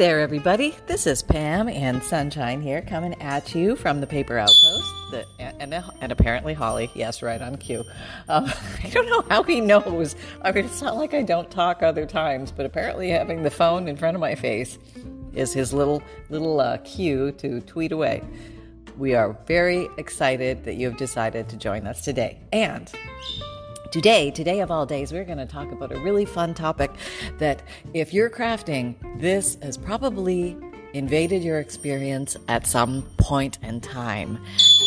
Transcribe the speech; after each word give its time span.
there, 0.00 0.20
everybody. 0.20 0.74
This 0.86 1.06
is 1.06 1.22
Pam 1.22 1.68
and 1.68 2.02
Sunshine 2.02 2.62
here 2.62 2.80
coming 2.80 3.20
at 3.20 3.54
you 3.54 3.76
from 3.76 4.00
the 4.00 4.06
Paper 4.06 4.38
Outpost. 4.38 4.94
The, 5.10 5.26
and, 5.38 5.74
and 5.74 6.10
apparently 6.10 6.54
Holly, 6.54 6.90
yes, 6.94 7.20
right 7.20 7.42
on 7.42 7.58
cue. 7.58 7.84
Um, 8.26 8.46
I 8.82 8.88
don't 8.88 9.10
know 9.10 9.22
how 9.28 9.42
he 9.42 9.60
knows. 9.60 10.16
I 10.40 10.52
mean, 10.52 10.64
it's 10.64 10.80
not 10.80 10.96
like 10.96 11.12
I 11.12 11.20
don't 11.20 11.50
talk 11.50 11.82
other 11.82 12.06
times, 12.06 12.50
but 12.50 12.64
apparently 12.64 13.10
having 13.10 13.42
the 13.42 13.50
phone 13.50 13.88
in 13.88 13.96
front 13.98 14.14
of 14.14 14.22
my 14.22 14.34
face 14.34 14.78
is 15.34 15.52
his 15.52 15.74
little 15.74 16.02
little 16.30 16.60
uh, 16.60 16.78
cue 16.78 17.32
to 17.32 17.60
tweet 17.60 17.92
away. 17.92 18.22
We 18.96 19.14
are 19.14 19.36
very 19.44 19.86
excited 19.98 20.64
that 20.64 20.76
you 20.76 20.88
have 20.88 20.96
decided 20.96 21.50
to 21.50 21.58
join 21.58 21.86
us 21.86 22.00
today. 22.00 22.40
And 22.54 22.90
Today, 23.90 24.30
today 24.30 24.60
of 24.60 24.70
all 24.70 24.86
days, 24.86 25.12
we're 25.12 25.24
going 25.24 25.38
to 25.38 25.46
talk 25.46 25.72
about 25.72 25.90
a 25.90 25.98
really 25.98 26.24
fun 26.24 26.54
topic 26.54 26.92
that 27.38 27.60
if 27.92 28.14
you're 28.14 28.30
crafting, 28.30 28.94
this 29.20 29.58
has 29.62 29.76
probably 29.76 30.56
invaded 30.92 31.42
your 31.42 31.58
experience 31.58 32.36
at 32.46 32.68
some 32.68 33.02
point 33.16 33.58
in 33.64 33.80
time. 33.80 34.38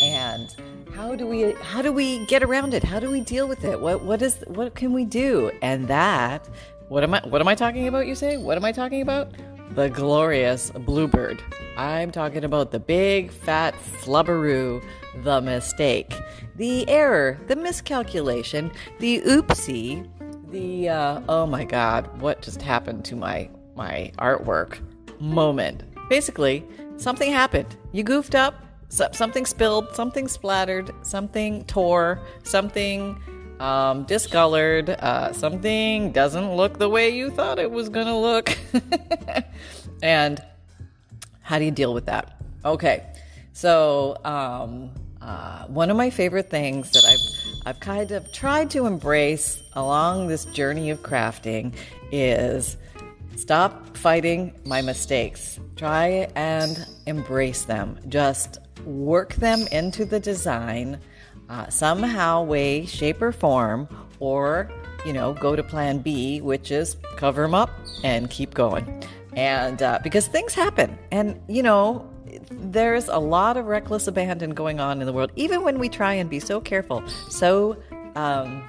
And 0.02 0.48
how 0.94 1.14
do 1.14 1.26
we 1.26 1.52
how 1.52 1.82
do 1.82 1.92
we 1.92 2.24
get 2.24 2.42
around 2.42 2.72
it? 2.72 2.82
How 2.82 2.98
do 2.98 3.10
we 3.10 3.20
deal 3.20 3.46
with 3.46 3.62
it? 3.64 3.78
What 3.78 4.02
what 4.02 4.22
is 4.22 4.42
what 4.46 4.74
can 4.74 4.94
we 4.94 5.04
do? 5.04 5.50
And 5.60 5.86
that 5.88 6.48
what 6.88 7.04
am 7.04 7.12
I 7.12 7.20
what 7.26 7.42
am 7.42 7.48
I 7.48 7.54
talking 7.54 7.86
about 7.86 8.06
you 8.06 8.14
say? 8.14 8.38
What 8.38 8.56
am 8.56 8.64
I 8.64 8.72
talking 8.72 9.02
about? 9.02 9.28
The 9.70 9.88
glorious 9.88 10.70
bluebird. 10.70 11.42
I'm 11.76 12.10
talking 12.10 12.44
about 12.44 12.70
the 12.70 12.78
big 12.78 13.32
fat 13.32 13.74
flubberoo 13.74 14.82
the 15.22 15.40
mistake, 15.40 16.12
the 16.56 16.88
error, 16.88 17.38
the 17.46 17.56
miscalculation, 17.56 18.70
the 18.98 19.20
oopsie, 19.22 20.08
the 20.50 20.88
uh, 20.88 21.20
oh 21.28 21.46
my 21.46 21.64
god, 21.64 22.20
what 22.20 22.42
just 22.42 22.62
happened 22.62 23.04
to 23.06 23.16
my 23.16 23.48
my 23.76 24.12
artwork 24.18 24.78
moment. 25.20 25.82
Basically, 26.08 26.64
something 26.96 27.30
happened. 27.32 27.76
You 27.92 28.02
goofed 28.02 28.34
up, 28.34 28.64
something 28.88 29.46
spilled, 29.46 29.94
something 29.94 30.28
splattered, 30.28 30.92
something 31.02 31.64
tore, 31.64 32.20
something 32.42 33.20
um, 33.60 34.04
discolored, 34.04 34.90
uh, 34.90 35.32
something 35.32 36.12
doesn't 36.12 36.54
look 36.54 36.78
the 36.78 36.88
way 36.88 37.10
you 37.10 37.30
thought 37.30 37.58
it 37.58 37.70
was 37.70 37.88
going 37.88 38.06
to 38.06 38.16
look. 38.16 38.56
and 40.02 40.42
how 41.42 41.58
do 41.58 41.64
you 41.64 41.70
deal 41.70 41.94
with 41.94 42.06
that? 42.06 42.40
Okay, 42.64 43.04
so 43.52 44.16
um, 44.24 44.90
uh, 45.20 45.66
one 45.66 45.90
of 45.90 45.96
my 45.96 46.10
favorite 46.10 46.50
things 46.50 46.90
that 46.92 47.04
I've 47.04 47.44
I've 47.66 47.80
kind 47.80 48.10
of 48.10 48.30
tried 48.30 48.70
to 48.70 48.84
embrace 48.84 49.62
along 49.72 50.28
this 50.28 50.44
journey 50.46 50.90
of 50.90 51.02
crafting 51.02 51.74
is 52.12 52.76
stop 53.36 53.96
fighting 53.96 54.52
my 54.66 54.82
mistakes. 54.82 55.58
Try 55.76 56.28
and 56.36 56.86
embrace 57.06 57.64
them. 57.64 57.98
Just 58.08 58.58
work 58.84 59.34
them 59.36 59.66
into 59.72 60.04
the 60.04 60.20
design 60.20 61.00
uh, 61.48 61.68
somehow, 61.68 62.42
way, 62.42 62.86
shape, 62.86 63.20
or 63.22 63.32
form, 63.32 63.88
or 64.20 64.70
you 65.04 65.12
know, 65.12 65.34
go 65.34 65.54
to 65.54 65.62
plan 65.62 65.98
B, 65.98 66.40
which 66.40 66.70
is 66.70 66.96
cover 67.16 67.42
them 67.42 67.54
up 67.54 67.70
and 68.02 68.30
keep 68.30 68.54
going. 68.54 69.04
And 69.36 69.82
uh, 69.82 69.98
because 70.02 70.26
things 70.28 70.54
happen, 70.54 70.98
and 71.10 71.40
you 71.48 71.62
know, 71.62 72.08
there's 72.50 73.08
a 73.08 73.18
lot 73.18 73.56
of 73.56 73.66
reckless 73.66 74.06
abandon 74.06 74.50
going 74.50 74.80
on 74.80 75.00
in 75.00 75.06
the 75.06 75.12
world, 75.12 75.32
even 75.36 75.62
when 75.62 75.78
we 75.78 75.88
try 75.88 76.14
and 76.14 76.30
be 76.30 76.40
so 76.40 76.60
careful, 76.60 77.06
so 77.28 77.76
um, 78.14 78.62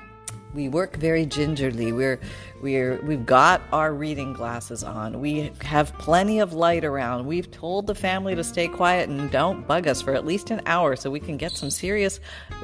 we 0.55 0.69
work 0.69 0.95
very 0.95 1.25
gingerly. 1.25 1.91
We're 1.91 2.19
we're 2.61 2.99
we've 3.01 3.25
got 3.25 3.61
our 3.71 3.93
reading 3.93 4.33
glasses 4.33 4.83
on. 4.83 5.19
We 5.19 5.51
have 5.61 5.93
plenty 5.97 6.39
of 6.39 6.53
light 6.53 6.85
around. 6.85 7.27
We've 7.27 7.51
told 7.51 7.88
the 7.88 7.93
family 7.93 8.33
to 8.35 8.43
stay 8.43 8.67
quiet 8.67 9.09
and 9.09 9.29
don't 9.29 9.67
bug 9.67 9.88
us 9.88 10.01
for 10.01 10.15
at 10.15 10.25
least 10.25 10.49
an 10.51 10.61
hour 10.65 10.95
so 10.95 11.11
we 11.11 11.19
can 11.19 11.38
get 11.38 11.51
some 11.51 11.69
serious 11.69 12.19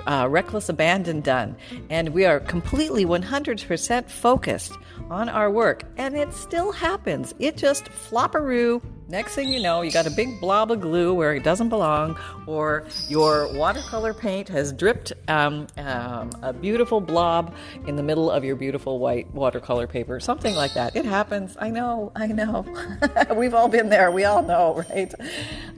uh, 0.08 0.28
reckless 0.30 0.70
abandon 0.70 1.22
done. 1.22 1.58
And 1.90 2.10
we 2.10 2.26
are 2.26 2.40
completely 2.40 3.06
100% 3.06 4.10
focused 4.10 4.74
on 5.10 5.28
our 5.28 5.52
work, 5.52 5.84
and 5.98 6.16
it 6.16 6.34
still 6.34 6.72
happens. 6.72 7.36
It 7.40 7.58
just 7.58 7.86
flopperoo 7.86 8.82
Next 9.12 9.36
thing 9.36 9.52
you 9.52 9.62
know, 9.62 9.82
you 9.82 9.92
got 9.92 10.08
a 10.08 10.10
big 10.10 10.40
blob 10.40 10.72
of 10.72 10.80
glue 10.80 11.14
where 11.14 11.36
it 11.36 11.44
doesn't 11.44 11.68
belong, 11.68 12.18
or 12.48 12.86
your 13.10 13.52
watercolor 13.54 14.14
paint 14.14 14.48
has 14.48 14.72
dripped 14.72 15.12
um, 15.28 15.68
um, 15.76 16.32
a 16.42 16.54
beautiful 16.54 17.02
blob 17.02 17.54
in 17.88 17.98
the 17.98 18.04
middle 18.04 18.32
of 18.32 18.46
your 18.46 18.56
beautiful 18.56 19.00
white 19.00 19.30
watercolor 19.34 19.86
paper, 19.86 20.22
something 20.22 20.56
like 20.56 20.74
that. 20.76 20.96
It 20.96 21.04
happens. 21.04 21.58
I 21.60 21.72
know, 21.72 22.14
I 22.16 22.28
know. 22.28 22.66
We've 23.36 23.54
all 23.54 23.68
been 23.68 23.90
there. 23.90 24.12
We 24.12 24.24
all 24.24 24.44
know, 24.44 24.82
right? 24.90 25.14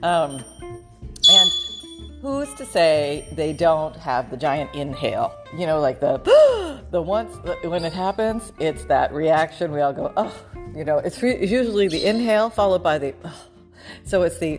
Um, 0.04 0.44
who's 2.24 2.52
to 2.54 2.64
say 2.64 3.28
they 3.32 3.52
don't 3.52 3.94
have 3.96 4.30
the 4.30 4.36
giant 4.36 4.74
inhale? 4.74 5.34
You 5.56 5.66
know, 5.66 5.78
like 5.78 6.00
the 6.00 6.16
the 6.90 7.02
once 7.02 7.36
when 7.62 7.84
it 7.84 7.92
happens, 7.92 8.52
it's 8.58 8.84
that 8.86 9.12
reaction. 9.12 9.72
We 9.72 9.82
all 9.82 9.92
go, 9.92 10.12
oh 10.16 10.34
you 10.74 10.84
know, 10.84 10.98
it's, 10.98 11.22
usually 11.22 11.88
the 11.88 12.04
inhale 12.04 12.50
followed 12.50 12.82
by 12.82 12.98
the, 12.98 13.14
oh. 13.24 13.46
so 14.04 14.22
it's 14.22 14.38
the, 14.38 14.58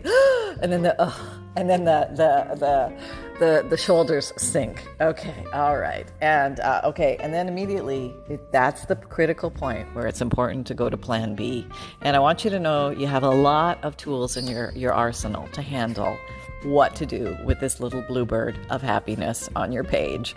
and 0.62 0.72
then 0.72 0.82
the, 0.82 0.96
oh, 0.98 1.42
and 1.56 1.68
then 1.68 1.84
the, 1.84 2.08
the, 2.12 2.56
the, 2.56 3.25
the, 3.38 3.66
the 3.68 3.76
shoulders 3.76 4.32
sink. 4.36 4.86
Okay, 5.00 5.44
all 5.52 5.78
right. 5.78 6.06
And 6.20 6.60
uh, 6.60 6.80
okay, 6.84 7.16
and 7.20 7.32
then 7.32 7.48
immediately 7.48 8.14
it, 8.28 8.52
that's 8.52 8.86
the 8.86 8.96
critical 8.96 9.50
point 9.50 9.94
where 9.94 10.06
it's 10.06 10.20
important 10.20 10.66
to 10.68 10.74
go 10.74 10.88
to 10.88 10.96
plan 10.96 11.34
B. 11.34 11.66
And 12.02 12.16
I 12.16 12.18
want 12.18 12.44
you 12.44 12.50
to 12.50 12.58
know 12.58 12.90
you 12.90 13.06
have 13.06 13.22
a 13.22 13.30
lot 13.30 13.82
of 13.84 13.96
tools 13.96 14.36
in 14.36 14.46
your, 14.46 14.72
your 14.72 14.92
arsenal 14.92 15.48
to 15.48 15.62
handle 15.62 16.16
what 16.62 16.94
to 16.96 17.06
do 17.06 17.36
with 17.44 17.60
this 17.60 17.80
little 17.80 18.02
bluebird 18.02 18.58
of 18.70 18.82
happiness 18.82 19.48
on 19.54 19.72
your 19.72 19.84
page. 19.84 20.34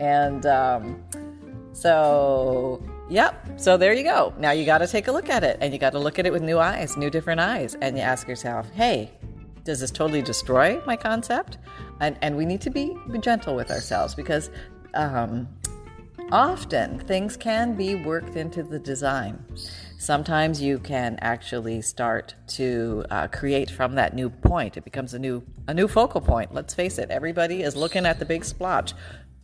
And 0.00 0.44
um, 0.46 1.02
so 1.72 2.82
Yep. 3.10 3.58
So 3.58 3.76
there 3.76 3.92
you 3.92 4.04
go. 4.04 4.32
Now 4.38 4.52
you 4.52 4.64
got 4.64 4.78
to 4.78 4.86
take 4.86 5.08
a 5.08 5.12
look 5.12 5.28
at 5.28 5.42
it 5.42 5.58
and 5.60 5.72
you 5.72 5.80
got 5.80 5.90
to 5.90 5.98
look 5.98 6.20
at 6.20 6.26
it 6.26 6.32
with 6.32 6.42
new 6.42 6.60
eyes, 6.60 6.96
new 6.96 7.10
different 7.10 7.40
eyes. 7.40 7.76
And 7.80 7.96
you 7.96 8.02
ask 8.02 8.28
yourself, 8.28 8.70
hey, 8.70 9.10
does 9.64 9.80
this 9.80 9.90
totally 9.90 10.22
destroy 10.22 10.80
my 10.86 10.94
concept? 10.96 11.58
And, 12.00 12.16
and 12.22 12.36
we 12.36 12.44
need 12.46 12.60
to 12.62 12.70
be 12.70 12.96
gentle 13.20 13.54
with 13.54 13.70
ourselves 13.70 14.14
because 14.14 14.50
um, 14.94 15.48
often 16.32 16.98
things 17.00 17.36
can 17.36 17.74
be 17.74 17.94
worked 17.94 18.36
into 18.36 18.62
the 18.62 18.78
design. 18.78 19.44
Sometimes 19.98 20.62
you 20.62 20.78
can 20.78 21.18
actually 21.20 21.82
start 21.82 22.34
to 22.48 23.04
uh, 23.10 23.28
create 23.28 23.70
from 23.70 23.96
that 23.96 24.14
new 24.14 24.30
point. 24.30 24.76
It 24.76 24.84
becomes 24.84 25.12
a 25.12 25.18
new 25.18 25.42
a 25.68 25.74
new 25.74 25.86
focal 25.86 26.22
point. 26.22 26.54
Let's 26.54 26.72
face 26.72 26.98
it, 26.98 27.10
everybody 27.10 27.62
is 27.62 27.76
looking 27.76 28.06
at 28.06 28.18
the 28.18 28.24
big 28.24 28.44
splotch 28.44 28.94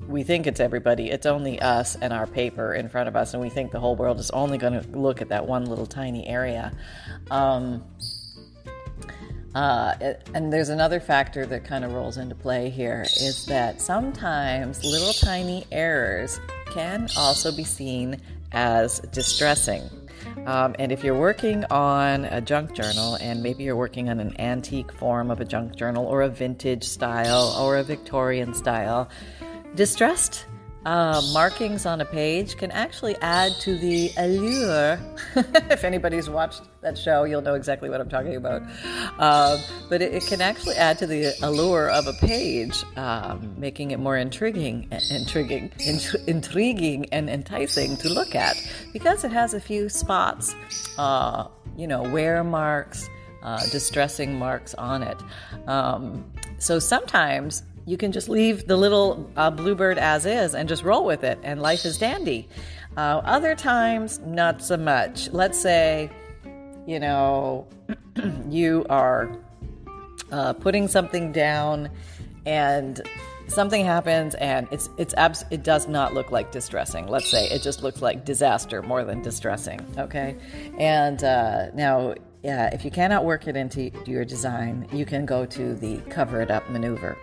we 0.06 0.22
think 0.22 0.46
it's 0.46 0.60
everybody. 0.60 1.10
It's 1.10 1.26
only 1.26 1.60
us 1.60 1.96
and 1.96 2.12
our 2.12 2.26
paper 2.26 2.74
in 2.74 2.88
front 2.88 3.08
of 3.08 3.16
us, 3.16 3.32
and 3.34 3.42
we 3.42 3.48
think 3.48 3.72
the 3.72 3.80
whole 3.80 3.96
world 3.96 4.20
is 4.20 4.30
only 4.30 4.58
going 4.58 4.74
to 4.74 4.86
look 4.98 5.22
at 5.22 5.30
that 5.30 5.46
one 5.46 5.64
little 5.64 5.86
tiny 5.86 6.26
area. 6.26 6.72
Um, 7.30 7.84
uh, 9.56 10.14
and 10.34 10.52
there's 10.52 10.68
another 10.68 11.00
factor 11.00 11.46
that 11.46 11.64
kind 11.64 11.82
of 11.82 11.92
rolls 11.94 12.18
into 12.18 12.34
play 12.34 12.68
here 12.68 13.06
is 13.20 13.46
that 13.46 13.80
sometimes 13.80 14.84
little 14.84 15.14
tiny 15.14 15.64
errors 15.72 16.38
can 16.66 17.08
also 17.16 17.50
be 17.56 17.64
seen 17.64 18.20
as 18.52 19.00
distressing. 19.12 19.82
Um, 20.44 20.76
and 20.78 20.92
if 20.92 21.02
you're 21.02 21.18
working 21.18 21.64
on 21.70 22.26
a 22.26 22.40
junk 22.40 22.74
journal 22.74 23.14
and 23.16 23.42
maybe 23.42 23.64
you're 23.64 23.76
working 23.76 24.10
on 24.10 24.20
an 24.20 24.38
antique 24.38 24.92
form 24.92 25.30
of 25.30 25.40
a 25.40 25.44
junk 25.44 25.74
journal 25.74 26.04
or 26.04 26.20
a 26.20 26.28
vintage 26.28 26.84
style 26.84 27.56
or 27.58 27.78
a 27.78 27.82
Victorian 27.82 28.52
style, 28.52 29.08
Distressed 29.76 30.46
uh, 30.86 31.20
markings 31.32 31.84
on 31.84 32.00
a 32.00 32.04
page 32.04 32.56
can 32.56 32.70
actually 32.70 33.16
add 33.16 33.52
to 33.58 33.76
the 33.76 34.08
allure. 34.16 35.00
if 35.68 35.82
anybody's 35.82 36.30
watched 36.30 36.62
that 36.80 36.96
show, 36.96 37.24
you'll 37.24 37.42
know 37.42 37.54
exactly 37.54 37.90
what 37.90 38.00
I'm 38.00 38.08
talking 38.08 38.36
about. 38.36 38.62
Um, 39.18 39.58
but 39.90 40.00
it, 40.00 40.14
it, 40.14 40.22
can 40.26 40.40
actually 40.40 40.76
add 40.76 40.96
to 40.98 41.06
the 41.08 41.34
allure 41.42 41.90
of 41.90 42.06
a 42.06 42.12
page, 42.12 42.84
um, 42.96 43.52
making 43.58 43.90
it 43.90 43.98
more 43.98 44.16
intriguing, 44.16 44.88
intriguing, 45.10 45.72
intriguing, 46.28 47.06
and 47.10 47.28
enticing 47.28 47.96
to 47.96 48.08
look 48.08 48.36
at 48.36 48.56
because 48.92 49.24
it 49.24 49.32
has 49.32 49.54
a 49.54 49.60
few 49.60 49.88
spots, 49.88 50.54
uh, 50.98 51.48
you 51.76 51.88
know, 51.88 52.02
wear 52.02 52.44
marks, 52.44 53.10
uh, 53.42 53.60
distressing 53.72 54.38
marks 54.38 54.72
on 54.74 55.02
it. 55.02 55.18
Um, 55.66 56.30
so 56.58 56.78
sometimes 56.78 57.64
you 57.86 57.96
can 57.96 58.10
just 58.12 58.28
leave 58.28 58.66
the 58.66 58.76
little 58.76 59.30
uh, 59.36 59.50
bluebird 59.50 59.96
as 59.96 60.26
is 60.26 60.54
and 60.54 60.68
just 60.68 60.82
roll 60.82 61.04
with 61.04 61.22
it, 61.24 61.38
and 61.42 61.62
life 61.62 61.84
is 61.84 61.98
dandy. 61.98 62.48
Uh, 62.96 63.22
other 63.24 63.54
times, 63.54 64.18
not 64.20 64.60
so 64.60 64.76
much. 64.76 65.30
Let's 65.30 65.58
say, 65.58 66.10
you 66.86 66.98
know, 66.98 67.68
you 68.48 68.84
are 68.90 69.38
uh, 70.32 70.52
putting 70.54 70.88
something 70.88 71.30
down, 71.30 71.88
and 72.44 73.00
something 73.46 73.84
happens, 73.84 74.34
and 74.34 74.66
it's 74.72 74.90
it's 74.98 75.14
abs- 75.14 75.44
it 75.50 75.62
does 75.62 75.86
not 75.86 76.12
look 76.12 76.32
like 76.32 76.50
distressing. 76.50 77.06
Let's 77.06 77.30
say 77.30 77.46
it 77.48 77.62
just 77.62 77.84
looks 77.84 78.02
like 78.02 78.24
disaster 78.24 78.82
more 78.82 79.04
than 79.04 79.22
distressing. 79.22 79.80
Okay, 79.96 80.36
and 80.76 81.22
uh, 81.22 81.70
now 81.72 82.14
yeah, 82.42 82.72
if 82.72 82.84
you 82.84 82.90
cannot 82.90 83.24
work 83.24 83.46
it 83.46 83.56
into 83.56 83.90
your 84.06 84.24
design, 84.24 84.88
you 84.92 85.04
can 85.04 85.26
go 85.26 85.46
to 85.46 85.74
the 85.74 85.98
cover 86.08 86.40
it 86.40 86.50
up 86.50 86.68
maneuver. 86.70 87.16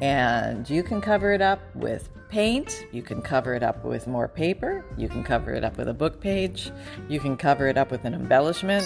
And 0.00 0.68
you 0.68 0.82
can 0.82 1.00
cover 1.00 1.32
it 1.32 1.40
up 1.40 1.60
with 1.74 2.08
paint, 2.28 2.86
you 2.92 3.02
can 3.02 3.22
cover 3.22 3.54
it 3.54 3.62
up 3.62 3.84
with 3.84 4.06
more 4.06 4.28
paper, 4.28 4.84
you 4.96 5.08
can 5.08 5.22
cover 5.22 5.52
it 5.52 5.64
up 5.64 5.76
with 5.78 5.88
a 5.88 5.94
book 5.94 6.20
page, 6.20 6.72
you 7.08 7.20
can 7.20 7.36
cover 7.36 7.68
it 7.68 7.78
up 7.78 7.90
with 7.90 8.04
an 8.04 8.14
embellishment 8.14 8.84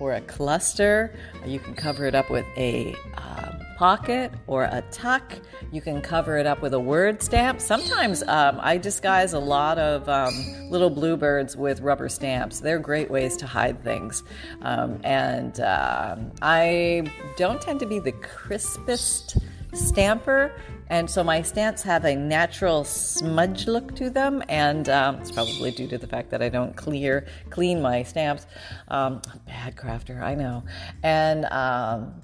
or 0.00 0.14
a 0.14 0.20
cluster, 0.22 1.14
you 1.46 1.58
can 1.60 1.74
cover 1.74 2.06
it 2.06 2.14
up 2.14 2.30
with 2.30 2.46
a 2.56 2.94
um, 3.16 3.60
pocket 3.80 4.30
or 4.46 4.64
a 4.64 4.84
tuck. 4.90 5.32
You 5.72 5.80
can 5.80 6.02
cover 6.02 6.36
it 6.36 6.46
up 6.46 6.60
with 6.60 6.74
a 6.74 6.78
word 6.78 7.22
stamp. 7.22 7.62
Sometimes 7.62 8.22
um, 8.24 8.58
I 8.60 8.76
disguise 8.76 9.32
a 9.32 9.38
lot 9.38 9.78
of 9.78 10.06
um, 10.06 10.34
little 10.68 10.90
bluebirds 10.90 11.56
with 11.56 11.80
rubber 11.80 12.10
stamps. 12.10 12.60
They're 12.60 12.78
great 12.78 13.10
ways 13.10 13.38
to 13.38 13.46
hide 13.46 13.82
things. 13.82 14.22
Um, 14.60 15.00
and 15.02 15.58
uh, 15.60 16.16
I 16.42 17.10
don't 17.38 17.62
tend 17.62 17.80
to 17.80 17.86
be 17.86 18.00
the 18.00 18.12
crispest 18.12 19.38
stamper, 19.72 20.52
and 20.88 21.08
so 21.08 21.22
my 21.22 21.42
stamps 21.42 21.82
have 21.82 22.04
a 22.04 22.14
natural 22.14 22.84
smudge 22.84 23.66
look 23.66 23.94
to 23.96 24.10
them, 24.10 24.42
and 24.48 24.88
um, 24.88 25.16
it's 25.16 25.30
probably 25.30 25.70
due 25.70 25.88
to 25.88 25.98
the 25.98 26.06
fact 26.06 26.30
that 26.30 26.42
I 26.42 26.48
don't 26.48 26.76
clear 26.76 27.26
clean 27.50 27.80
my 27.80 28.02
stamps. 28.02 28.46
Um, 28.88 29.22
bad 29.46 29.76
crafter, 29.76 30.22
I 30.22 30.34
know, 30.34 30.64
and. 31.02 31.44
Um, 31.46 32.22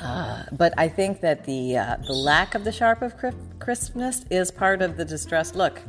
uh, 0.00 0.42
but 0.52 0.74
I 0.76 0.88
think 0.88 1.20
that 1.20 1.44
the 1.44 1.76
uh, 1.76 1.96
the 2.04 2.12
lack 2.12 2.56
of 2.56 2.64
the 2.64 2.72
sharp 2.72 3.00
of 3.00 3.14
crispness 3.60 4.24
is 4.30 4.50
part 4.50 4.82
of 4.82 4.96
the 4.96 5.04
distressed 5.04 5.54
look. 5.54 5.80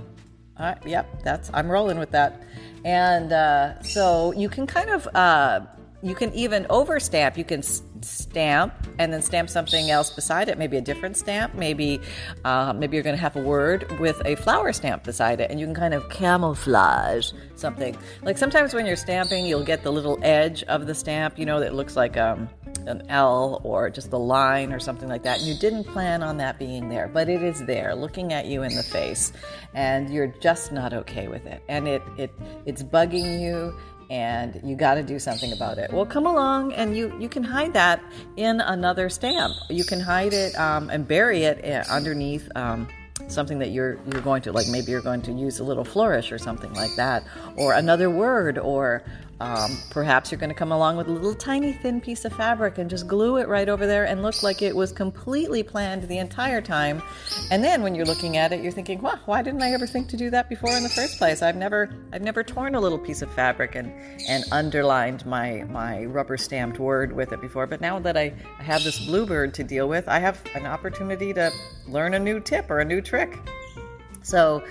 Uh, 0.58 0.76
yep, 0.86 1.24
that's 1.24 1.50
I'm 1.54 1.70
rolling 1.70 1.98
with 1.98 2.12
that, 2.12 2.42
and 2.86 3.32
uh, 3.32 3.82
so 3.82 4.32
you 4.34 4.50
can 4.50 4.68
kind 4.68 4.90
of 4.90 5.08
uh, 5.16 5.62
you 6.02 6.16
can 6.16 6.34
even 6.34 6.66
over 6.70 7.00
stamp. 7.00 7.38
You 7.38 7.44
can 7.44 7.62
stamp 7.62 8.74
and 9.00 9.12
then 9.12 9.22
stamp 9.22 9.50
something 9.50 9.90
else 9.90 10.10
beside 10.10 10.48
it. 10.48 10.58
Maybe 10.58 10.78
a 10.78 10.82
different 10.82 11.18
stamp. 11.18 11.56
Maybe 11.56 12.00
uh, 12.46 12.74
maybe 12.74 12.96
you're 12.96 13.04
going 13.04 13.16
to 13.16 13.22
have 13.22 13.36
a 13.36 13.42
word 13.42 14.00
with 14.00 14.22
a 14.26 14.36
flower 14.36 14.72
stamp 14.72 15.04
beside 15.04 15.42
it, 15.42 15.52
and 15.52 15.60
you 15.60 15.66
can 15.66 15.76
kind 15.76 15.94
of 15.94 16.10
camouflage 16.10 17.32
something. 17.56 17.98
Like 18.24 18.38
sometimes 18.38 18.74
when 18.74 18.86
you're 18.86 18.96
stamping, 18.96 19.46
you'll 19.46 19.66
get 19.66 19.84
the 19.84 19.92
little 19.92 20.18
edge 20.22 20.64
of 20.64 20.88
the 20.88 20.96
stamp. 20.96 21.38
You 21.38 21.46
know 21.46 21.60
that 21.60 21.74
looks 21.76 21.98
like 21.98 22.16
um, 22.16 22.50
an 22.86 23.04
L 23.10 23.60
or 23.64 23.90
just 23.90 24.10
the 24.10 24.20
line 24.20 24.72
or 24.72 24.80
something 24.80 25.10
like 25.10 25.24
that. 25.24 25.40
And 25.40 25.48
you 25.48 25.56
didn't 25.56 25.84
plan 25.84 26.24
on 26.24 26.38
that 26.38 26.58
being 26.58 26.88
there, 26.88 27.10
but 27.10 27.28
it 27.28 27.44
is 27.44 27.66
there, 27.66 27.94
looking 27.94 28.32
at 28.32 28.46
you 28.46 28.64
in 28.64 28.74
the 28.74 28.84
face, 28.84 29.34
and 29.74 30.14
you're 30.14 30.34
just 30.40 30.72
not 30.72 30.94
okay 30.94 31.28
with 31.28 31.46
it, 31.46 31.62
and 31.68 31.90
it 31.90 32.02
it 32.18 32.32
it's 32.66 32.84
bugging 32.84 33.42
you 33.42 33.76
and 34.10 34.60
you 34.64 34.76
got 34.76 34.96
to 34.96 35.04
do 35.04 35.20
something 35.20 35.52
about 35.54 35.78
it. 35.78 35.92
Well, 35.94 36.06
come 36.06 36.26
along 36.26 36.74
and 36.74 36.96
you 36.96 37.16
you 37.20 37.30
can 37.30 37.44
hide 37.44 37.74
that 37.74 38.02
in 38.38 38.62
another 38.62 39.10
stamp. 39.10 39.56
You 39.70 39.84
can 39.84 40.00
hide 40.00 40.34
it 40.34 40.58
um, 40.60 40.90
and 40.90 41.08
bury 41.08 41.44
it 41.44 41.60
eh, 41.64 41.84
underneath. 41.90 42.50
Um, 42.56 42.88
something 43.28 43.60
that 43.60 43.70
you're 43.70 44.00
you're 44.12 44.22
going 44.22 44.42
to 44.42 44.52
like 44.52 44.68
maybe 44.70 44.92
you're 44.92 45.02
going 45.02 45.22
to 45.22 45.32
use 45.32 45.60
a 45.60 45.64
little 45.64 45.84
flourish 45.84 46.32
or 46.32 46.38
something 46.38 46.74
like 46.74 46.96
that 46.96 47.24
or 47.58 47.74
another 47.74 48.10
word 48.10 48.58
or 48.58 49.04
um, 49.42 49.78
perhaps 49.90 50.32
you're 50.32 50.40
going 50.40 50.50
to 50.50 50.56
come 50.56 50.74
along 50.74 50.98
with 50.98 51.08
a 51.08 51.12
little 51.12 51.34
tiny 51.34 51.72
thin 51.72 52.02
piece 52.02 52.26
of 52.26 52.34
fabric 52.34 52.78
and 52.78 52.90
just 52.90 53.08
glue 53.08 53.38
it 53.38 53.48
right 53.48 53.70
over 53.70 53.88
there 53.88 54.06
and 54.06 54.22
look 54.22 54.44
like 54.44 54.62
it 54.62 54.76
was 54.76 54.92
completely 54.92 55.64
planned 55.64 56.04
the 56.04 56.18
entire 56.18 56.62
time. 56.62 57.02
And 57.50 57.64
then 57.64 57.82
when 57.82 57.96
you're 57.96 58.06
looking 58.06 58.36
at 58.36 58.52
it, 58.52 58.62
you're 58.62 58.72
thinking, 58.72 59.02
"Well, 59.02 59.20
why 59.26 59.42
didn't 59.42 59.62
I 59.62 59.72
ever 59.72 59.88
think 59.88 60.10
to 60.10 60.18
do 60.18 60.30
that 60.32 60.50
before 60.50 60.76
in 60.76 60.84
the 60.84 60.90
first 60.90 61.18
place? 61.18 61.42
I've 61.42 61.56
never, 61.56 61.90
I've 62.12 62.22
never 62.22 62.44
torn 62.44 62.76
a 62.76 62.80
little 62.82 63.00
piece 63.00 63.22
of 63.22 63.32
fabric 63.34 63.76
and 63.76 63.94
and 64.28 64.44
underlined 64.52 65.26
my 65.26 65.64
my 65.70 66.04
rubber 66.06 66.36
stamped 66.36 66.78
word 66.78 67.14
with 67.14 67.32
it 67.32 67.40
before. 67.40 67.66
But 67.66 67.80
now 67.80 67.98
that 68.00 68.18
I, 68.18 68.34
I 68.60 68.64
have 68.64 68.84
this 68.84 69.06
bluebird 69.06 69.54
to 69.54 69.64
deal 69.64 69.88
with, 69.88 70.10
I 70.10 70.20
have 70.20 70.42
an 70.54 70.66
opportunity 70.66 71.34
to 71.34 71.52
learn 71.88 72.14
a 72.14 72.20
new 72.20 72.42
tip 72.42 72.70
or 72.70 72.80
a 72.80 72.86
new 72.86 73.02
trick. 73.02 73.40
So." 74.22 74.64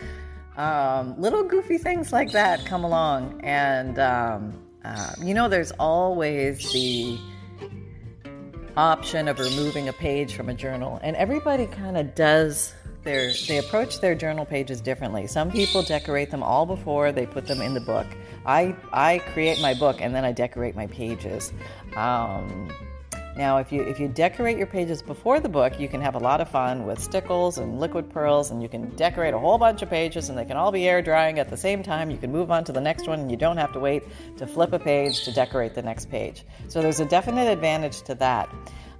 Um, 0.58 1.20
little 1.20 1.44
goofy 1.44 1.78
things 1.78 2.12
like 2.12 2.32
that 2.32 2.66
come 2.66 2.82
along, 2.82 3.40
and 3.44 3.96
um, 4.00 4.60
uh, 4.84 5.12
you 5.22 5.32
know, 5.32 5.48
there's 5.48 5.70
always 5.72 6.72
the 6.72 7.16
option 8.76 9.28
of 9.28 9.38
removing 9.38 9.88
a 9.88 9.92
page 9.92 10.34
from 10.34 10.48
a 10.48 10.54
journal, 10.54 10.98
and 11.00 11.14
everybody 11.14 11.66
kind 11.66 11.96
of 11.96 12.12
does 12.16 12.74
their 13.04 13.32
they 13.46 13.58
approach 13.58 14.00
their 14.00 14.14
journal 14.14 14.44
pages 14.44 14.80
differently. 14.80 15.26
Some 15.28 15.50
people 15.50 15.82
decorate 15.82 16.30
them 16.30 16.42
all 16.42 16.66
before 16.66 17.12
they 17.12 17.24
put 17.24 17.46
them 17.46 17.62
in 17.62 17.74
the 17.74 17.80
book. 17.80 18.06
I 18.44 18.74
I 18.92 19.18
create 19.32 19.60
my 19.60 19.74
book 19.74 20.00
and 20.00 20.14
then 20.14 20.24
I 20.24 20.32
decorate 20.32 20.74
my 20.74 20.88
pages. 20.88 21.52
Um, 21.96 22.68
now, 23.38 23.58
if 23.58 23.70
you 23.70 23.82
if 23.82 24.00
you 24.00 24.08
decorate 24.08 24.58
your 24.58 24.66
pages 24.66 25.00
before 25.00 25.38
the 25.38 25.48
book, 25.48 25.78
you 25.78 25.86
can 25.86 26.00
have 26.00 26.16
a 26.16 26.18
lot 26.18 26.40
of 26.40 26.50
fun 26.50 26.84
with 26.84 26.98
stickles 26.98 27.58
and 27.58 27.78
liquid 27.78 28.10
pearls, 28.10 28.50
and 28.50 28.60
you 28.60 28.68
can 28.68 28.90
decorate 28.96 29.32
a 29.32 29.38
whole 29.38 29.58
bunch 29.58 29.80
of 29.80 29.88
pages, 29.88 30.28
and 30.28 30.36
they 30.36 30.44
can 30.44 30.56
all 30.56 30.72
be 30.72 30.88
air 30.88 31.00
drying 31.00 31.38
at 31.38 31.48
the 31.48 31.56
same 31.56 31.80
time. 31.84 32.10
You 32.10 32.16
can 32.16 32.32
move 32.32 32.50
on 32.50 32.64
to 32.64 32.72
the 32.72 32.80
next 32.80 33.06
one, 33.06 33.20
and 33.20 33.30
you 33.30 33.36
don't 33.36 33.56
have 33.56 33.72
to 33.74 33.78
wait 33.78 34.02
to 34.38 34.46
flip 34.46 34.72
a 34.72 34.78
page 34.80 35.24
to 35.24 35.32
decorate 35.32 35.76
the 35.76 35.82
next 35.82 36.10
page. 36.10 36.44
So 36.66 36.82
there's 36.82 36.98
a 36.98 37.04
definite 37.04 37.46
advantage 37.46 38.02
to 38.02 38.16
that. 38.16 38.52